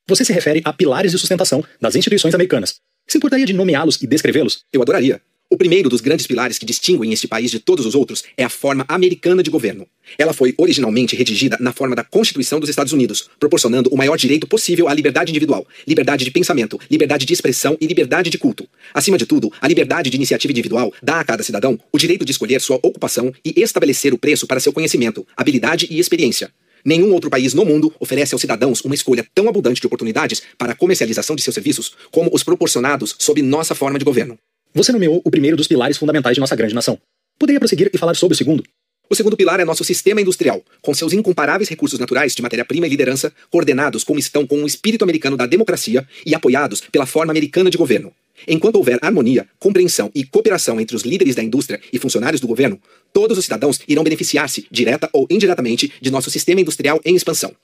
Você 0.06 0.22
se 0.22 0.34
refere 0.34 0.60
a 0.66 0.72
pilares 0.74 1.12
de 1.12 1.18
sustentação 1.18 1.64
das 1.80 1.96
instituições 1.96 2.34
americanas. 2.34 2.74
Se 3.08 3.16
importaria 3.16 3.46
de 3.46 3.54
nomeá-los 3.54 3.96
e 4.02 4.06
descrevê-los? 4.06 4.64
Eu 4.70 4.82
adoraria. 4.82 5.18
O 5.50 5.56
primeiro 5.56 5.88
dos 5.88 6.02
grandes 6.02 6.26
pilares 6.26 6.58
que 6.58 6.66
distinguem 6.66 7.10
este 7.10 7.26
país 7.26 7.50
de 7.50 7.58
todos 7.58 7.86
os 7.86 7.94
outros 7.94 8.22
é 8.36 8.44
a 8.44 8.50
forma 8.50 8.84
americana 8.86 9.42
de 9.42 9.48
governo. 9.50 9.86
Ela 10.18 10.34
foi 10.34 10.54
originalmente 10.58 11.16
redigida 11.16 11.56
na 11.58 11.72
forma 11.72 11.96
da 11.96 12.04
Constituição 12.04 12.60
dos 12.60 12.68
Estados 12.68 12.92
Unidos, 12.92 13.30
proporcionando 13.40 13.88
o 13.88 13.96
maior 13.96 14.18
direito 14.18 14.46
possível 14.46 14.88
à 14.88 14.94
liberdade 14.94 15.30
individual, 15.30 15.66
liberdade 15.86 16.22
de 16.22 16.30
pensamento, 16.30 16.78
liberdade 16.90 17.24
de 17.24 17.32
expressão 17.32 17.78
e 17.80 17.86
liberdade 17.86 18.28
de 18.28 18.36
culto. 18.36 18.68
Acima 18.92 19.16
de 19.16 19.24
tudo, 19.24 19.50
a 19.58 19.66
liberdade 19.66 20.10
de 20.10 20.16
iniciativa 20.18 20.52
individual 20.52 20.92
dá 21.02 21.18
a 21.18 21.24
cada 21.24 21.42
cidadão 21.42 21.80
o 21.90 21.96
direito 21.96 22.26
de 22.26 22.32
escolher 22.32 22.60
sua 22.60 22.76
ocupação 22.76 23.32
e 23.42 23.54
estabelecer 23.62 24.12
o 24.12 24.18
preço 24.18 24.46
para 24.46 24.60
seu 24.60 24.72
conhecimento, 24.72 25.26
habilidade 25.34 25.86
e 25.90 25.98
experiência. 25.98 26.52
Nenhum 26.84 27.10
outro 27.14 27.30
país 27.30 27.54
no 27.54 27.64
mundo 27.64 27.90
oferece 27.98 28.34
aos 28.34 28.42
cidadãos 28.42 28.82
uma 28.82 28.94
escolha 28.94 29.26
tão 29.34 29.48
abundante 29.48 29.80
de 29.80 29.86
oportunidades 29.86 30.42
para 30.58 30.72
a 30.72 30.76
comercialização 30.76 31.34
de 31.34 31.40
seus 31.40 31.54
serviços 31.54 31.94
como 32.10 32.30
os 32.34 32.44
proporcionados 32.44 33.16
sob 33.18 33.40
nossa 33.40 33.74
forma 33.74 33.98
de 33.98 34.04
governo. 34.04 34.38
Você 34.74 34.92
nomeou 34.92 35.20
o 35.24 35.30
primeiro 35.30 35.56
dos 35.56 35.66
pilares 35.66 35.96
fundamentais 35.96 36.34
de 36.34 36.40
nossa 36.40 36.54
grande 36.54 36.74
nação. 36.74 36.98
Poderia 37.38 37.58
prosseguir 37.58 37.90
e 37.92 37.98
falar 37.98 38.14
sobre 38.14 38.34
o 38.34 38.36
segundo? 38.36 38.62
O 39.10 39.14
segundo 39.14 39.36
pilar 39.36 39.58
é 39.58 39.64
nosso 39.64 39.82
sistema 39.82 40.20
industrial, 40.20 40.62
com 40.82 40.92
seus 40.92 41.14
incomparáveis 41.14 41.68
recursos 41.70 41.98
naturais 41.98 42.34
de 42.34 42.42
matéria-prima 42.42 42.86
e 42.86 42.90
liderança, 42.90 43.32
coordenados 43.50 44.04
como 44.04 44.18
estão 44.18 44.46
com 44.46 44.62
o 44.62 44.66
espírito 44.66 45.02
americano 45.02 45.36
da 45.36 45.46
democracia 45.46 46.06
e 46.26 46.34
apoiados 46.34 46.82
pela 46.82 47.06
forma 47.06 47.32
americana 47.32 47.70
de 47.70 47.78
governo. 47.78 48.12
Enquanto 48.46 48.76
houver 48.76 48.98
harmonia, 49.00 49.48
compreensão 49.58 50.10
e 50.14 50.24
cooperação 50.24 50.78
entre 50.78 50.94
os 50.94 51.02
líderes 51.02 51.34
da 51.34 51.42
indústria 51.42 51.80
e 51.90 51.98
funcionários 51.98 52.40
do 52.40 52.46
governo, 52.46 52.78
todos 53.12 53.38
os 53.38 53.44
cidadãos 53.44 53.80
irão 53.88 54.04
beneficiar-se, 54.04 54.66
direta 54.70 55.08
ou 55.12 55.26
indiretamente, 55.30 55.90
de 56.00 56.10
nosso 56.10 56.30
sistema 56.30 56.60
industrial 56.60 57.00
em 57.04 57.16
expansão. 57.16 57.54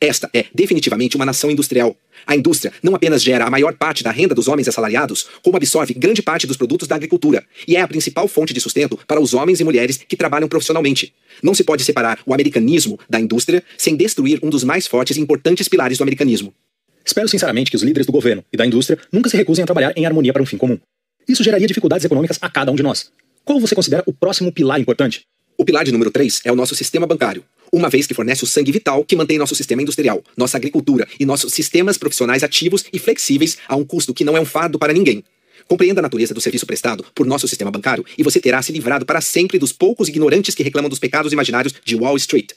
Esta 0.00 0.28
é 0.32 0.46
definitivamente 0.54 1.16
uma 1.16 1.26
nação 1.26 1.50
industrial. 1.50 1.96
A 2.26 2.34
indústria 2.36 2.72
não 2.82 2.94
apenas 2.94 3.22
gera 3.22 3.44
a 3.44 3.50
maior 3.50 3.74
parte 3.74 4.02
da 4.02 4.10
renda 4.10 4.34
dos 4.34 4.48
homens 4.48 4.68
assalariados, 4.68 5.26
como 5.42 5.56
absorve 5.56 5.94
grande 5.94 6.22
parte 6.22 6.46
dos 6.46 6.56
produtos 6.56 6.88
da 6.88 6.96
agricultura 6.96 7.44
e 7.66 7.76
é 7.76 7.80
a 7.80 7.88
principal 7.88 8.26
fonte 8.28 8.54
de 8.54 8.60
sustento 8.60 8.98
para 9.06 9.20
os 9.20 9.34
homens 9.34 9.60
e 9.60 9.64
mulheres 9.64 9.98
que 9.98 10.16
trabalham 10.16 10.48
profissionalmente. 10.48 11.14
Não 11.42 11.54
se 11.54 11.64
pode 11.64 11.84
separar 11.84 12.18
o 12.24 12.32
americanismo 12.32 12.98
da 13.08 13.20
indústria 13.20 13.62
sem 13.76 13.96
destruir 13.96 14.38
um 14.42 14.50
dos 14.50 14.64
mais 14.64 14.86
fortes 14.86 15.16
e 15.16 15.20
importantes 15.20 15.68
pilares 15.68 15.98
do 15.98 16.02
americanismo. 16.02 16.54
Espero 17.04 17.28
sinceramente 17.28 17.70
que 17.70 17.76
os 17.76 17.82
líderes 17.82 18.06
do 18.06 18.12
governo 18.12 18.44
e 18.52 18.56
da 18.56 18.64
indústria 18.64 18.98
nunca 19.12 19.28
se 19.28 19.36
recusem 19.36 19.62
a 19.62 19.66
trabalhar 19.66 19.92
em 19.96 20.06
harmonia 20.06 20.32
para 20.32 20.42
um 20.42 20.46
fim 20.46 20.56
comum. 20.56 20.78
Isso 21.28 21.44
geraria 21.44 21.66
dificuldades 21.66 22.04
econômicas 22.04 22.38
a 22.40 22.48
cada 22.48 22.72
um 22.72 22.74
de 22.74 22.82
nós. 22.82 23.10
Qual 23.44 23.60
você 23.60 23.74
considera 23.74 24.02
o 24.06 24.12
próximo 24.12 24.50
pilar 24.50 24.80
importante? 24.80 25.26
O 25.56 25.64
pilar 25.64 25.84
de 25.84 25.92
número 25.92 26.10
3 26.10 26.40
é 26.44 26.52
o 26.52 26.56
nosso 26.56 26.74
sistema 26.74 27.06
bancário 27.06 27.44
uma 27.74 27.88
vez 27.88 28.06
que 28.06 28.14
fornece 28.14 28.44
o 28.44 28.46
sangue 28.46 28.70
vital 28.70 29.04
que 29.04 29.16
mantém 29.16 29.36
nosso 29.36 29.54
sistema 29.54 29.82
industrial, 29.82 30.22
nossa 30.36 30.56
agricultura 30.56 31.08
e 31.18 31.26
nossos 31.26 31.52
sistemas 31.52 31.98
profissionais 31.98 32.44
ativos 32.44 32.84
e 32.92 33.00
flexíveis 33.00 33.58
a 33.66 33.74
um 33.74 33.84
custo 33.84 34.14
que 34.14 34.22
não 34.22 34.36
é 34.36 34.40
um 34.40 34.44
fardo 34.44 34.78
para 34.78 34.92
ninguém. 34.92 35.24
Compreenda 35.66 36.00
a 36.00 36.02
natureza 36.02 36.32
do 36.32 36.40
serviço 36.40 36.66
prestado 36.66 37.04
por 37.14 37.26
nosso 37.26 37.48
sistema 37.48 37.72
bancário 37.72 38.04
e 38.16 38.22
você 38.22 38.38
terá 38.38 38.62
se 38.62 38.70
livrado 38.70 39.04
para 39.04 39.20
sempre 39.20 39.58
dos 39.58 39.72
poucos 39.72 40.08
ignorantes 40.08 40.54
que 40.54 40.62
reclamam 40.62 40.88
dos 40.88 41.00
pecados 41.00 41.32
imaginários 41.32 41.74
de 41.84 41.96
Wall 41.96 42.16
Street. 42.16 42.52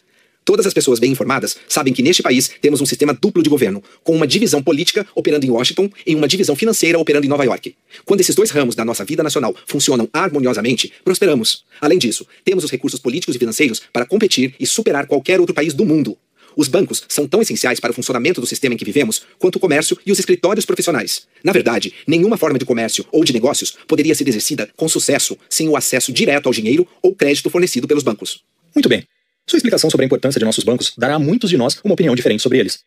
Todas 0.48 0.66
as 0.66 0.74
pessoas 0.74 0.98
bem 0.98 1.12
informadas 1.12 1.58
sabem 1.68 1.94
que 1.94 2.02
neste 2.02 2.24
país 2.24 2.50
temos 2.62 2.80
um 2.80 2.86
sistema 2.86 3.14
duplo 3.14 3.44
de 3.44 3.50
governo, 3.50 3.84
com 4.02 4.16
uma 4.16 4.26
divisão 4.26 4.64
política 4.64 5.06
operando 5.14 5.46
em 5.46 5.50
Washington 5.50 5.90
e 6.06 6.16
uma 6.16 6.26
divisão 6.26 6.56
financeira 6.56 6.98
operando 6.98 7.26
em 7.26 7.30
Nova 7.30 7.44
York. 7.44 7.76
Quando 8.06 8.22
esses 8.22 8.34
dois 8.34 8.50
ramos 8.50 8.74
da 8.74 8.86
nossa 8.86 9.04
vida 9.04 9.22
nacional 9.22 9.54
funcionam 9.66 10.08
harmoniosamente, 10.14 10.94
prosperamos. 11.04 11.66
Além 11.82 12.00
disso, 12.00 12.26
temos 12.46 12.64
os 12.64 12.72
recursos 12.72 12.98
políticos 12.98 13.36
e 13.36 13.40
financeiros 13.40 13.82
para 13.92 14.06
competir 14.06 14.56
e 14.58 14.66
superar 14.66 15.06
qualquer 15.06 15.42
outro 15.42 15.54
país 15.54 15.74
do 15.74 15.86
mundo. 15.86 16.18
Os 16.56 16.70
bancos 16.70 17.04
são 17.10 17.28
tão 17.28 17.42
essenciais 17.42 17.82
para 17.82 17.92
o 17.92 17.94
funcionamento 17.94 18.40
do 18.40 18.48
sistema 18.48 18.74
em 18.74 18.78
que 18.78 18.86
vivemos 18.86 19.24
quanto 19.38 19.58
o 19.58 19.60
comércio 19.60 20.00
e 20.06 20.14
os 20.14 20.18
escritórios 20.18 20.66
profissionais. 20.66 21.28
Na 21.44 21.52
verdade, 21.52 21.94
nenhuma 22.08 22.38
forma 22.38 22.58
de 22.58 22.64
comércio 22.64 23.06
ou 23.12 23.26
de 23.26 23.34
negócios 23.34 23.78
poderia 23.86 24.16
ser 24.16 24.26
exercida 24.30 24.70
com 24.78 24.88
sucesso 24.88 25.38
sem 25.50 25.68
o 25.68 25.76
acesso 25.76 26.14
direto 26.14 26.48
ao 26.48 26.54
dinheiro 26.54 26.88
ou 27.02 27.14
crédito 27.14 27.50
fornecido 27.50 27.86
pelos 27.86 28.02
bancos. 28.02 28.46
Muito 28.74 28.88
bem. 28.88 29.06
Sua 29.50 29.56
explicação 29.56 29.90
sobre 29.90 30.04
a 30.04 30.08
importância 30.08 30.40
de 30.40 30.46
nossos 30.46 30.66
bancos 30.66 30.92
dará 30.98 31.16
a 31.16 31.20
muitos 31.20 31.50
de 31.50 31.56
nós 31.56 31.80
uma 31.82 31.94
opinião 31.94 32.14
diferente 32.14 32.44
sobre 32.44 32.60
eles. 32.60 32.80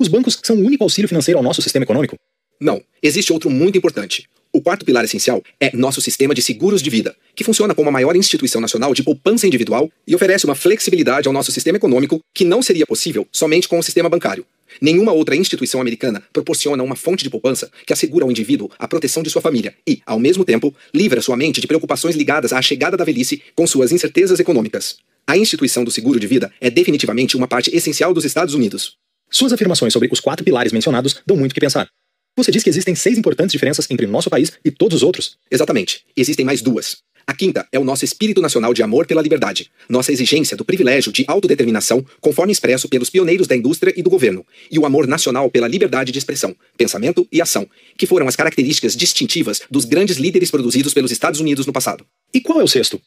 Os 0.00 0.08
bancos 0.08 0.36
são 0.42 0.56
o 0.56 0.64
único 0.64 0.82
auxílio 0.82 1.08
financeiro 1.08 1.38
ao 1.38 1.44
nosso 1.44 1.62
sistema 1.62 1.84
econômico? 1.84 2.16
Não, 2.60 2.82
existe 3.00 3.32
outro 3.32 3.48
muito 3.48 3.78
importante. 3.78 4.28
O 4.52 4.60
quarto 4.60 4.84
pilar 4.84 5.04
essencial 5.04 5.40
é 5.60 5.70
nosso 5.76 6.00
sistema 6.00 6.34
de 6.34 6.42
seguros 6.42 6.82
de 6.82 6.90
vida, 6.90 7.14
que 7.36 7.44
funciona 7.44 7.72
como 7.72 7.88
a 7.88 7.92
maior 7.92 8.16
instituição 8.16 8.60
nacional 8.60 8.92
de 8.94 9.04
poupança 9.04 9.46
individual 9.46 9.88
e 10.08 10.14
oferece 10.14 10.44
uma 10.44 10.56
flexibilidade 10.56 11.28
ao 11.28 11.32
nosso 11.32 11.52
sistema 11.52 11.78
econômico 11.78 12.20
que 12.34 12.44
não 12.44 12.62
seria 12.62 12.86
possível 12.86 13.24
somente 13.30 13.68
com 13.68 13.78
o 13.78 13.82
sistema 13.82 14.08
bancário. 14.08 14.44
Nenhuma 14.80 15.12
outra 15.12 15.36
instituição 15.36 15.80
americana 15.80 16.20
proporciona 16.32 16.82
uma 16.82 16.96
fonte 16.96 17.22
de 17.22 17.30
poupança 17.30 17.70
que 17.86 17.92
assegura 17.92 18.24
ao 18.24 18.30
indivíduo 18.30 18.68
a 18.76 18.88
proteção 18.88 19.22
de 19.22 19.30
sua 19.30 19.40
família 19.40 19.72
e, 19.86 20.02
ao 20.04 20.18
mesmo 20.18 20.44
tempo, 20.44 20.74
livra 20.92 21.22
sua 21.22 21.36
mente 21.36 21.60
de 21.60 21.68
preocupações 21.68 22.16
ligadas 22.16 22.52
à 22.52 22.60
chegada 22.60 22.96
da 22.96 23.04
velhice 23.04 23.40
com 23.54 23.68
suas 23.68 23.92
incertezas 23.92 24.40
econômicas. 24.40 24.96
A 25.28 25.36
instituição 25.36 25.84
do 25.84 25.90
seguro 25.90 26.18
de 26.18 26.26
vida 26.26 26.50
é 26.58 26.70
definitivamente 26.70 27.36
uma 27.36 27.46
parte 27.46 27.70
essencial 27.76 28.14
dos 28.14 28.24
Estados 28.24 28.54
Unidos. 28.54 28.96
Suas 29.30 29.52
afirmações 29.52 29.92
sobre 29.92 30.08
os 30.10 30.20
quatro 30.20 30.42
pilares 30.42 30.72
mencionados 30.72 31.20
dão 31.26 31.36
muito 31.36 31.52
o 31.52 31.54
que 31.54 31.60
pensar. 31.60 31.86
Você 32.34 32.50
diz 32.50 32.62
que 32.62 32.70
existem 32.70 32.94
seis 32.94 33.18
importantes 33.18 33.52
diferenças 33.52 33.86
entre 33.90 34.06
nosso 34.06 34.30
país 34.30 34.54
e 34.64 34.70
todos 34.70 34.96
os 34.96 35.02
outros? 35.02 35.36
Exatamente. 35.50 36.00
Existem 36.16 36.46
mais 36.46 36.62
duas. 36.62 36.96
A 37.26 37.34
quinta 37.34 37.68
é 37.70 37.78
o 37.78 37.84
nosso 37.84 38.06
espírito 38.06 38.40
nacional 38.40 38.72
de 38.72 38.82
amor 38.82 39.06
pela 39.06 39.20
liberdade, 39.20 39.70
nossa 39.86 40.10
exigência 40.10 40.56
do 40.56 40.64
privilégio 40.64 41.12
de 41.12 41.26
autodeterminação, 41.28 42.02
conforme 42.22 42.50
expresso 42.50 42.88
pelos 42.88 43.10
pioneiros 43.10 43.46
da 43.46 43.54
indústria 43.54 43.92
e 43.94 44.02
do 44.02 44.08
governo, 44.08 44.46
e 44.70 44.78
o 44.78 44.86
amor 44.86 45.06
nacional 45.06 45.50
pela 45.50 45.68
liberdade 45.68 46.10
de 46.10 46.18
expressão, 46.18 46.56
pensamento 46.78 47.28
e 47.30 47.42
ação, 47.42 47.68
que 47.98 48.06
foram 48.06 48.26
as 48.26 48.34
características 48.34 48.96
distintivas 48.96 49.60
dos 49.70 49.84
grandes 49.84 50.16
líderes 50.16 50.50
produzidos 50.50 50.94
pelos 50.94 51.12
Estados 51.12 51.38
Unidos 51.38 51.66
no 51.66 51.72
passado. 51.72 52.06
E 52.32 52.40
qual 52.40 52.62
é 52.62 52.64
o 52.64 52.68
sexto? 52.68 52.98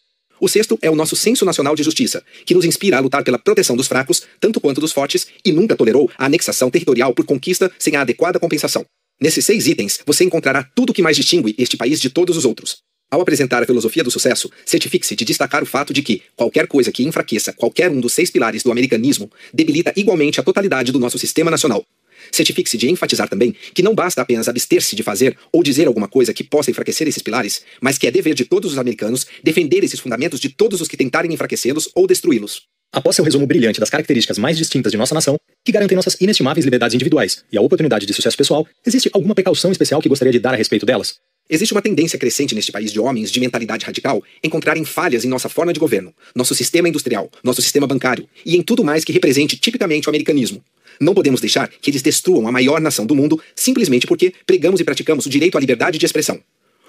O 0.44 0.48
sexto 0.48 0.80
é 0.82 0.90
o 0.90 0.96
nosso 0.96 1.16
senso 1.16 1.46
nacional 1.46 1.76
de 1.76 1.84
justiça, 1.84 2.24
que 2.48 2.56
nos 2.56 2.66
inspira 2.66 2.98
a 2.98 3.00
lutar 3.00 3.24
pela 3.24 3.38
proteção 3.38 3.76
dos 3.78 3.86
fracos, 3.86 4.24
tanto 4.40 4.60
quanto 4.60 4.82
dos 4.82 4.92
fortes, 4.92 5.28
e 5.46 5.52
nunca 5.52 5.76
tolerou 5.76 6.10
a 6.18 6.26
anexação 6.26 6.72
territorial 6.72 7.14
por 7.14 7.24
conquista 7.28 7.72
sem 7.78 7.96
a 7.96 8.02
adequada 8.02 8.40
compensação. 8.40 8.84
Nesses 9.22 9.46
seis 9.46 9.68
itens, 9.68 10.00
você 10.04 10.24
encontrará 10.24 10.68
tudo 10.74 10.90
o 10.90 10.94
que 10.96 11.04
mais 11.04 11.16
distingue 11.16 11.54
este 11.60 11.78
país 11.78 12.02
de 12.02 12.10
todos 12.10 12.36
os 12.36 12.44
outros. 12.44 12.78
Ao 13.12 13.22
apresentar 13.22 13.62
a 13.62 13.68
filosofia 13.68 14.04
do 14.04 14.10
sucesso, 14.10 14.50
certifique-se 14.66 15.16
de 15.16 15.26
destacar 15.26 15.62
o 15.62 15.66
fato 15.68 15.94
de 15.94 16.02
que 16.02 16.24
qualquer 16.36 16.66
coisa 16.66 16.92
que 16.92 17.04
enfraqueça 17.04 17.54
qualquer 17.54 17.92
um 17.92 18.02
dos 18.02 18.14
seis 18.14 18.32
pilares 18.32 18.64
do 18.64 18.72
americanismo 18.72 19.30
debilita 19.54 19.94
igualmente 19.96 20.40
a 20.40 20.44
totalidade 20.44 20.92
do 20.92 20.98
nosso 20.98 21.20
sistema 21.20 21.52
nacional. 21.52 21.86
Certifique-se 22.32 22.78
de 22.78 22.90
enfatizar 22.90 23.28
também 23.28 23.54
que 23.74 23.84
não 23.84 23.94
basta 23.94 24.22
apenas 24.22 24.48
abster-se 24.48 24.96
de 24.96 25.04
fazer 25.04 25.38
ou 25.52 25.62
dizer 25.62 25.88
alguma 25.88 26.08
coisa 26.08 26.34
que 26.34 26.44
possa 26.44 26.72
enfraquecer 26.72 27.08
esses 27.08 27.22
pilares, 27.22 27.62
mas 27.82 27.98
que 27.98 28.08
é 28.08 28.12
dever 28.12 28.34
de 28.34 28.46
todos 28.46 28.72
os 28.72 28.78
americanos 28.78 29.28
defender 29.44 29.84
esses 29.84 30.00
fundamentos 30.00 30.40
de 30.40 30.50
todos 30.50 30.82
os 30.82 30.88
que 30.88 30.98
tentarem 30.98 31.34
enfraquecê-los 31.34 31.90
ou 31.94 32.08
destruí-los. 32.08 32.64
Após 32.94 33.16
seu 33.16 33.24
resumo 33.24 33.48
brilhante 33.48 33.80
das 33.80 33.90
características 33.90 34.38
mais 34.38 34.58
distintas 34.58 34.92
de 34.92 34.98
nossa 34.98 35.16
nação, 35.16 35.38
que 35.64 35.72
garantem 35.72 35.96
nossas 35.96 36.20
inestimáveis 36.20 36.66
liberdades 36.66 36.94
individuais 36.94 37.44
e 37.52 37.58
a 37.58 37.62
oportunidade 37.62 38.06
de 38.06 38.14
sucesso 38.14 38.36
pessoal, 38.36 38.68
existe 38.86 39.10
alguma 39.14 39.34
precaução 39.34 39.72
especial 39.72 40.02
que 40.02 40.10
gostaria 40.10 40.32
de 40.32 40.40
dar 40.40 40.54
a 40.54 40.58
respeito 40.58 40.86
delas? 40.86 41.16
Existe 41.50 41.74
uma 41.74 41.82
tendência 41.82 42.18
crescente 42.18 42.56
neste 42.56 42.72
país 42.72 42.92
de 42.92 43.00
homens 43.00 43.32
de 43.32 43.40
mentalidade 43.40 43.86
radical 43.86 44.24
encontrarem 44.44 44.86
falhas 44.86 45.26
em 45.26 45.28
nossa 45.28 45.50
forma 45.50 45.74
de 45.74 45.80
governo, 45.80 46.14
nosso 46.36 46.56
sistema 46.56 46.88
industrial, 46.88 47.30
nosso 47.44 47.62
sistema 47.62 47.88
bancário 47.88 48.28
e 48.46 48.56
em 48.56 48.62
tudo 48.62 48.84
mais 48.84 49.04
que 49.04 49.12
represente 49.12 49.58
tipicamente 49.58 50.08
o 50.08 50.12
americanismo. 50.12 50.64
Não 51.02 51.16
podemos 51.16 51.42
deixar 51.42 51.68
que 51.68 51.90
eles 51.90 52.04
destruam 52.04 52.48
a 52.48 52.52
maior 52.52 52.80
nação 52.80 53.08
do 53.08 53.16
mundo 53.16 53.42
simplesmente 53.56 54.06
porque 54.06 54.32
pregamos 54.46 54.80
e 54.80 54.84
praticamos 54.84 55.26
o 55.26 55.30
direito 55.30 55.58
à 55.58 55.60
liberdade 55.60 55.98
de 55.98 56.06
expressão. 56.06 56.40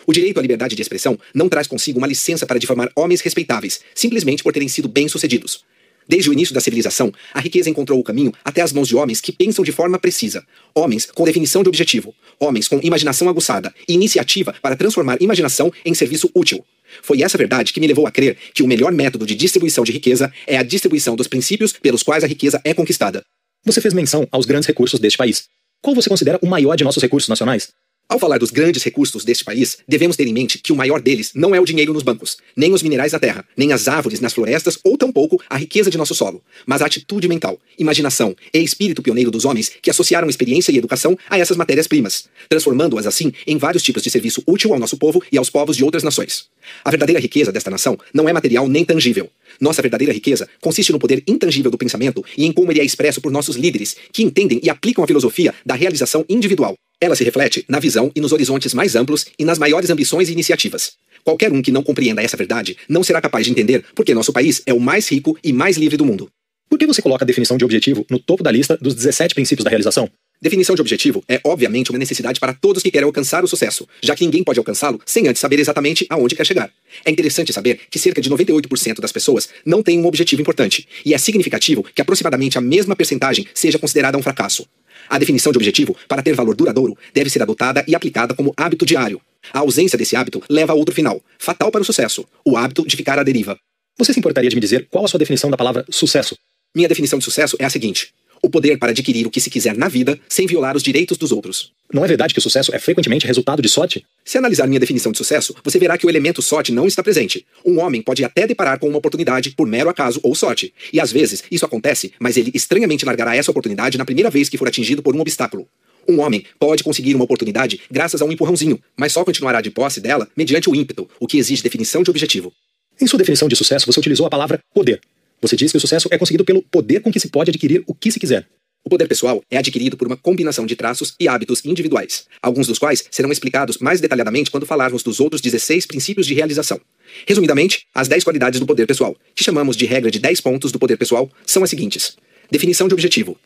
O 0.07 0.13
direito 0.13 0.39
à 0.39 0.43
liberdade 0.43 0.77
de 0.77 0.83
expressão 0.83 1.19
não 1.35 1.49
traz 1.49 1.67
consigo 1.67 1.97
uma 1.97 2.07
licença 2.07 2.47
para 2.47 2.59
difamar 2.59 2.91
homens 2.95 3.23
respeitáveis, 3.23 3.81
simplesmente 3.95 4.43
por 4.43 4.53
terem 4.53 4.69
sido 4.69 4.87
bem-sucedidos. 4.87 5.65
Desde 6.07 6.29
o 6.29 6.33
início 6.35 6.53
da 6.53 6.61
civilização, 6.61 7.11
a 7.33 7.41
riqueza 7.41 7.71
encontrou 7.71 7.99
o 7.99 8.03
caminho 8.05 8.35
até 8.45 8.61
as 8.61 8.71
mãos 8.71 8.87
de 8.87 8.95
homens 8.95 9.19
que 9.19 9.33
pensam 9.33 9.65
de 9.65 9.73
forma 9.73 9.99
precisa, 9.99 10.45
homens 10.75 11.07
com 11.07 11.25
definição 11.25 11.63
de 11.63 11.71
objetivo, 11.71 12.15
homens 12.39 12.69
com 12.69 12.79
imaginação 12.83 13.31
aguçada 13.31 13.73
e 13.89 13.95
iniciativa 13.95 14.55
para 14.61 14.77
transformar 14.77 15.23
imaginação 15.23 15.73
em 15.87 15.95
serviço 15.95 16.29
útil. 16.35 16.63
Foi 17.01 17.23
essa 17.23 17.39
verdade 17.39 17.73
que 17.73 17.81
me 17.81 17.87
levou 17.87 18.07
a 18.07 18.11
crer 18.11 18.37
que 18.53 18.63
o 18.63 18.69
melhor 18.69 18.93
método 18.93 19.25
de 19.25 19.35
distribuição 19.35 19.85
de 19.85 19.93
riqueza 19.93 20.31
é 20.47 20.59
a 20.59 20.63
distribuição 20.63 21.17
dos 21.17 21.29
princípios 21.29 21.73
pelos 21.73 22.03
quais 22.03 22.23
a 22.23 22.27
riqueza 22.27 22.61
é 22.63 22.75
conquistada. 22.75 23.25
Você 23.65 23.81
fez 23.81 23.95
menção 23.95 24.27
aos 24.33 24.45
grandes 24.45 24.67
recursos 24.67 24.99
deste 24.99 25.17
país. 25.17 25.45
Qual 25.81 25.95
você 25.95 26.09
considera 26.09 26.39
o 26.43 26.47
maior 26.49 26.77
de 26.77 26.83
nossos 26.83 27.01
recursos 27.01 27.29
nacionais? 27.29 27.69
Ao 28.09 28.19
falar 28.19 28.37
dos 28.37 28.51
grandes 28.51 28.83
recursos 28.83 29.25
deste 29.25 29.45
país, 29.45 29.79
devemos 29.87 30.17
ter 30.17 30.27
em 30.27 30.33
mente 30.33 30.59
que 30.59 30.73
o 30.73 30.77
maior 30.77 31.01
deles 31.01 31.31
não 31.33 31.55
é 31.55 31.61
o 31.61 31.65
dinheiro 31.65 31.95
nos 31.95 32.03
bancos, 32.03 32.37
nem 32.57 32.73
os 32.73 32.83
minerais 32.83 33.13
da 33.13 33.21
terra, 33.21 33.45
nem 33.57 33.73
as 33.73 33.87
árvores 33.87 34.21
nas 34.21 34.35
florestas 34.35 34.79
ou 34.83 34.99
tampouco 34.99 35.41
a 35.49 35.57
riqueza 35.57 35.91
de 35.91 35.97
nosso 35.97 36.15
solo, 36.15 36.43
mas 36.67 36.83
a 36.83 36.87
atitude 36.87 37.29
mental, 37.29 37.59
imaginação 37.79 38.37
e 38.53 38.59
espírito 38.59 39.01
pioneiro 39.01 39.31
dos 39.31 39.45
homens 39.45 39.71
que 39.81 39.91
associaram 39.91 40.29
experiência 40.29 40.73
e 40.73 40.77
educação 40.77 41.17
a 41.31 41.39
essas 41.39 41.57
matérias-primas, 41.57 42.29
transformando-as 42.49 43.07
assim 43.07 43.33
em 43.47 43.57
vários 43.57 43.83
tipos 43.83 44.03
de 44.03 44.11
serviço 44.11 44.43
útil 44.47 44.73
ao 44.75 44.81
nosso 44.81 44.99
povo 44.99 45.23
e 45.31 45.39
aos 45.39 45.49
povos 45.49 45.77
de 45.77 45.85
outras 45.85 46.03
nações. 46.03 46.49
A 46.85 46.91
verdadeira 46.91 47.21
riqueza 47.21 47.53
desta 47.53 47.71
nação 47.71 47.99
não 48.13 48.29
é 48.29 48.33
material 48.33 48.69
nem 48.69 48.85
tangível. 48.85 49.31
Nossa 49.61 49.83
verdadeira 49.83 50.13
riqueza 50.13 50.49
consiste 50.61 50.93
no 50.93 50.99
poder 50.99 51.23
intangível 51.27 51.71
do 51.71 51.79
pensamento 51.79 52.25
e 52.37 52.45
em 52.45 52.53
como 52.53 52.73
ele 52.73 52.81
é 52.81 52.85
expresso 52.85 53.21
por 53.21 53.33
nossos 53.33 53.57
líderes, 53.57 53.97
que 54.13 54.23
entendem 54.23 54.61
e 54.63 54.71
aplicam 54.71 55.03
a 55.03 55.07
filosofia 55.07 55.55
da 55.65 55.75
realização 55.75 56.25
individual, 56.29 56.77
ela 57.03 57.17
se 57.17 57.25
reflete 57.25 57.65
na 57.69 57.81
visão 57.81 58.13
e 58.15 58.21
nos 58.21 58.31
horizontes 58.31 58.73
mais 58.73 58.95
amplos 58.95 59.27
e 59.37 59.45
nas 59.45 59.59
maiores 59.59 59.91
ambições 59.91 60.29
e 60.29 60.33
iniciativas. 60.33 60.93
Qualquer 61.25 61.53
um 61.53 61.61
que 61.61 61.73
não 61.73 61.83
compreenda 61.83 62.23
essa 62.23 62.37
verdade 62.37 62.77
não 62.89 63.03
será 63.03 63.21
capaz 63.21 63.45
de 63.45 63.51
entender 63.51 63.85
porque 63.93 64.15
nosso 64.15 64.33
país 64.33 64.63
é 64.67 64.73
o 64.73 64.79
mais 64.79 65.09
rico 65.09 65.37
e 65.43 65.53
mais 65.53 65.77
livre 65.77 65.97
do 65.97 66.05
mundo. 66.05 66.29
Por 66.69 66.79
que 66.79 66.87
você 66.87 67.03
coloca 67.03 67.25
a 67.25 67.27
definição 67.27 67.57
de 67.57 67.65
objetivo 67.65 68.07
no 68.09 68.21
topo 68.21 68.45
da 68.45 68.53
lista 68.53 68.79
dos 68.81 68.95
17 68.95 69.35
princípios 69.35 69.65
da 69.65 69.71
realização? 69.71 70.09
Definição 70.43 70.75
de 70.75 70.81
objetivo 70.81 71.23
é, 71.29 71.41
obviamente, 71.45 71.91
uma 71.91 71.99
necessidade 72.01 72.41
para 72.41 72.53
todos 72.53 72.83
que 72.83 72.91
querem 72.91 73.07
alcançar 73.07 73.45
o 73.45 73.47
sucesso, 73.47 73.87
já 74.03 74.17
que 74.17 74.25
ninguém 74.25 74.43
pode 74.43 74.59
alcançá-lo 74.59 75.01
sem 75.07 75.29
antes 75.29 75.41
saber 75.41 75.61
exatamente 75.61 76.05
aonde 76.11 76.35
quer 76.35 76.45
chegar. 76.45 76.69
É 77.05 77.13
interessante 77.13 77.53
saber 77.53 77.79
que 77.89 77.97
cerca 77.97 78.21
de 78.21 78.29
98% 78.29 79.01
das 79.01 79.13
pessoas 79.13 79.49
não 79.65 79.85
têm 79.85 80.01
um 80.01 80.07
objetivo 80.07 80.43
importante, 80.43 80.89
e 81.07 81.15
é 81.15 81.19
significativo 81.19 81.85
que 81.95 82.03
aproximadamente 82.03 82.59
a 82.59 82.61
mesma 82.61 82.97
percentagem 82.97 83.47
seja 83.55 83.79
considerada 83.79 84.19
um 84.19 84.23
fracasso. 84.23 84.67
A 85.09 85.17
definição 85.17 85.53
de 85.53 85.59
objetivo, 85.59 85.95
para 86.09 86.23
ter 86.23 86.35
valor 86.35 86.57
duradouro, 86.57 86.99
deve 87.15 87.31
ser 87.31 87.41
adotada 87.41 87.85
e 87.87 87.95
aplicada 87.95 88.35
como 88.35 88.53
hábito 88.57 88.85
diário. 88.85 89.21
A 89.53 89.61
ausência 89.61 89.97
desse 89.97 90.17
hábito 90.17 90.43
leva 90.51 90.73
a 90.73 90.75
outro 90.75 90.93
final, 90.93 91.23
fatal 91.39 91.71
para 91.71 91.83
o 91.83 91.85
sucesso, 91.85 92.27
o 92.45 92.57
hábito 92.57 92.85
de 92.85 92.97
ficar 92.97 93.17
à 93.17 93.23
deriva. 93.23 93.57
Você 93.97 94.13
se 94.13 94.19
importaria 94.19 94.51
de 94.51 94.57
me 94.57 94.61
dizer 94.61 94.89
qual 94.91 95.05
a 95.05 95.09
sua 95.09 95.21
definição 95.21 95.51
da 95.51 95.57
palavra 95.57 95.85
sucesso? 95.89 96.37
Minha 96.75 96.89
definição 96.89 97.19
de 97.19 97.25
sucesso 97.25 97.57
é 97.61 97.65
a 97.65 97.71
seguinte: 97.71 98.13
o 98.43 98.51
poder 98.51 98.77
para 98.77 98.91
adquirir 98.91 99.27
o 99.27 99.31
que 99.31 99.41
se 99.41 99.49
quiser 99.49 99.77
na 99.77 99.89
vida 99.89 100.19
sem 100.29 100.47
violar 100.47 100.77
os 100.77 100.83
direitos 100.83 101.17
dos 101.17 101.31
outros. 101.31 101.71
Não 101.93 102.05
é 102.05 102.09
verdade 102.09 102.35
que 102.35 102.39
o 102.41 102.43
sucesso 102.43 102.75
é 102.75 102.79
frequentemente 102.79 103.27
resultado 103.27 103.63
de 103.63 103.69
sorte? 103.69 104.05
Se 104.25 104.37
analisar 104.37 104.67
minha 104.67 104.81
definição 104.81 105.13
de 105.13 105.19
sucesso, 105.19 105.55
você 105.63 105.79
verá 105.79 105.97
que 105.97 106.05
o 106.05 106.11
elemento 106.11 106.43
sorte 106.43 106.73
não 106.73 106.87
está 106.87 107.03
presente. 107.03 107.47
Um 107.65 107.79
homem 107.79 108.03
pode 108.03 108.25
até 108.25 108.47
deparar 108.47 108.79
com 108.81 108.89
uma 108.89 108.99
oportunidade 108.99 109.51
por 109.51 109.67
mero 109.67 109.89
acaso 109.89 110.19
ou 110.25 110.35
sorte. 110.35 110.75
E 110.93 110.99
às 110.99 111.13
vezes 111.13 111.45
isso 111.51 111.65
acontece, 111.65 112.13
mas 112.19 112.37
ele 112.37 112.51
estranhamente 112.53 113.05
largará 113.05 113.37
essa 113.37 113.51
oportunidade 113.51 113.97
na 113.97 114.05
primeira 114.05 114.31
vez 114.31 114.49
que 114.49 114.59
for 114.59 114.67
atingido 114.67 115.03
por 115.03 115.15
um 115.15 115.21
obstáculo. 115.21 115.69
Um 116.09 116.21
homem 116.21 116.45
pode 116.59 116.83
conseguir 116.83 117.15
uma 117.15 117.25
oportunidade 117.25 117.81
graças 117.89 118.21
a 118.21 118.25
um 118.25 118.33
empurrãozinho, 118.33 118.81
mas 118.97 119.13
só 119.13 119.25
continuará 119.25 119.61
de 119.61 119.71
posse 119.71 120.01
dela 120.01 120.27
mediante 120.37 120.69
o 120.69 120.75
ímpeto, 120.75 121.09
o 121.21 121.29
que 121.29 121.39
exige 121.39 121.63
definição 121.63 122.03
de 122.03 122.11
objetivo. 122.11 122.53
Em 123.01 123.07
sua 123.07 123.19
definição 123.19 123.49
de 123.49 123.57
sucesso, 123.57 123.87
você 123.87 124.01
utilizou 124.01 124.27
a 124.27 124.31
palavra 124.31 124.61
poder. 124.75 125.01
Você 125.43 125.57
diz 125.57 125.73
que 125.73 125.77
o 125.77 125.81
sucesso 125.81 126.09
é 126.13 126.17
conseguido 126.17 126.45
pelo 126.45 126.63
poder 126.63 127.01
com 127.01 127.11
que 127.11 127.19
se 127.19 127.29
pode 127.29 127.51
adquirir 127.51 127.83
o 127.89 127.93
que 127.93 128.13
se 128.13 128.21
quiser. 128.21 128.47
O 128.85 128.89
poder 128.89 129.09
pessoal 129.09 129.43
é 129.51 129.59
adquirido 129.59 129.97
por 129.97 130.07
uma 130.07 130.17
combinação 130.17 130.65
de 130.65 130.77
traços 130.77 131.15
e 131.19 131.27
hábitos 131.27 131.65
individuais, 131.65 132.27
alguns 132.41 132.69
dos 132.69 132.79
quais 132.79 133.05
serão 133.11 133.31
explicados 133.31 133.79
mais 133.79 134.01
detalhadamente 134.01 134.53
quando 134.53 134.67
falarmos 134.67 135.03
dos 135.03 135.19
outros 135.19 135.41
16 135.41 135.87
princípios 135.87 136.29
de 136.29 136.35
realização. 136.35 136.81
Resumidamente, 137.27 137.87
as 137.93 138.07
10 138.07 138.23
qualidades 138.23 138.61
do 138.61 138.67
poder 138.67 138.87
pessoal, 138.87 139.17
que 139.35 139.43
chamamos 139.43 139.77
de 139.77 139.85
regra 139.85 140.13
de 140.13 140.21
10 140.21 140.41
pontos 140.41 140.71
do 140.71 140.79
poder 140.79 140.97
pessoal, 140.97 141.29
são 141.45 141.65
as 141.65 141.71
seguintes: 141.71 142.17
definição 142.51 142.87
de 142.87 142.95
objetivo, 142.95 143.37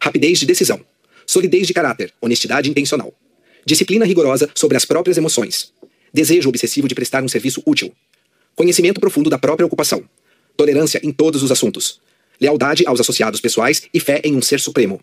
rapidez 0.00 0.40
de 0.40 0.46
decisão, 0.46 0.84
solidez 1.24 1.68
de 1.68 1.74
caráter, 1.74 2.12
honestidade 2.20 2.68
intencional, 2.68 3.14
disciplina 3.64 4.04
rigorosa 4.04 4.50
sobre 4.54 4.76
as 4.76 4.84
próprias 4.84 5.18
emoções, 5.18 5.72
desejo 6.12 6.48
obsessivo 6.48 6.88
de 6.88 6.94
prestar 6.96 7.22
um 7.22 7.28
serviço 7.28 7.62
útil, 7.64 7.92
conhecimento 8.56 9.00
profundo 9.00 9.30
da 9.30 9.38
própria 9.38 9.66
ocupação, 9.66 10.04
tolerância 10.56 11.00
em 11.02 11.12
todos 11.12 11.42
os 11.42 11.50
assuntos, 11.50 12.00
lealdade 12.40 12.84
aos 12.86 13.00
associados 13.00 13.40
pessoais 13.40 13.82
e 13.92 14.00
fé 14.00 14.20
em 14.24 14.36
um 14.36 14.42
ser 14.42 14.60
supremo. 14.60 15.00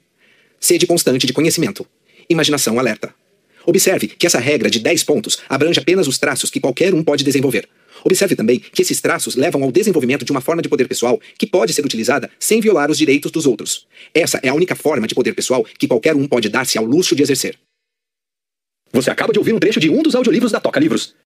Sede 0.59 0.85
constante 0.85 1.25
de 1.25 1.33
conhecimento. 1.33 1.85
Imaginação 2.29 2.79
alerta. 2.79 3.13
Observe 3.65 4.07
que 4.07 4.25
essa 4.25 4.39
regra 4.39 4.69
de 4.69 4.79
10 4.79 5.03
pontos 5.03 5.39
abrange 5.47 5.79
apenas 5.79 6.07
os 6.07 6.17
traços 6.17 6.49
que 6.49 6.59
qualquer 6.59 6.93
um 6.93 7.03
pode 7.03 7.23
desenvolver. 7.23 7.67
Observe 8.03 8.35
também 8.35 8.59
que 8.59 8.81
esses 8.81 8.99
traços 8.99 9.35
levam 9.35 9.63
ao 9.63 9.71
desenvolvimento 9.71 10.25
de 10.25 10.31
uma 10.31 10.41
forma 10.41 10.61
de 10.61 10.69
poder 10.69 10.87
pessoal 10.87 11.19
que 11.37 11.45
pode 11.45 11.73
ser 11.73 11.85
utilizada 11.85 12.29
sem 12.39 12.59
violar 12.59 12.89
os 12.89 12.97
direitos 12.97 13.31
dos 13.31 13.45
outros. 13.45 13.85
Essa 14.13 14.39
é 14.41 14.49
a 14.49 14.53
única 14.53 14.75
forma 14.75 15.07
de 15.07 15.13
poder 15.13 15.33
pessoal 15.33 15.63
que 15.77 15.87
qualquer 15.87 16.15
um 16.15 16.27
pode 16.27 16.49
dar-se 16.49 16.77
ao 16.77 16.85
luxo 16.85 17.15
de 17.15 17.21
exercer. 17.21 17.57
Você 18.93 19.09
acaba 19.09 19.31
de 19.31 19.39
ouvir 19.39 19.53
um 19.53 19.59
trecho 19.59 19.79
de 19.79 19.89
um 19.89 20.01
dos 20.01 20.15
audiolivros 20.15 20.51
da 20.51 20.59
Toca 20.59 20.79
Livros. 20.79 21.15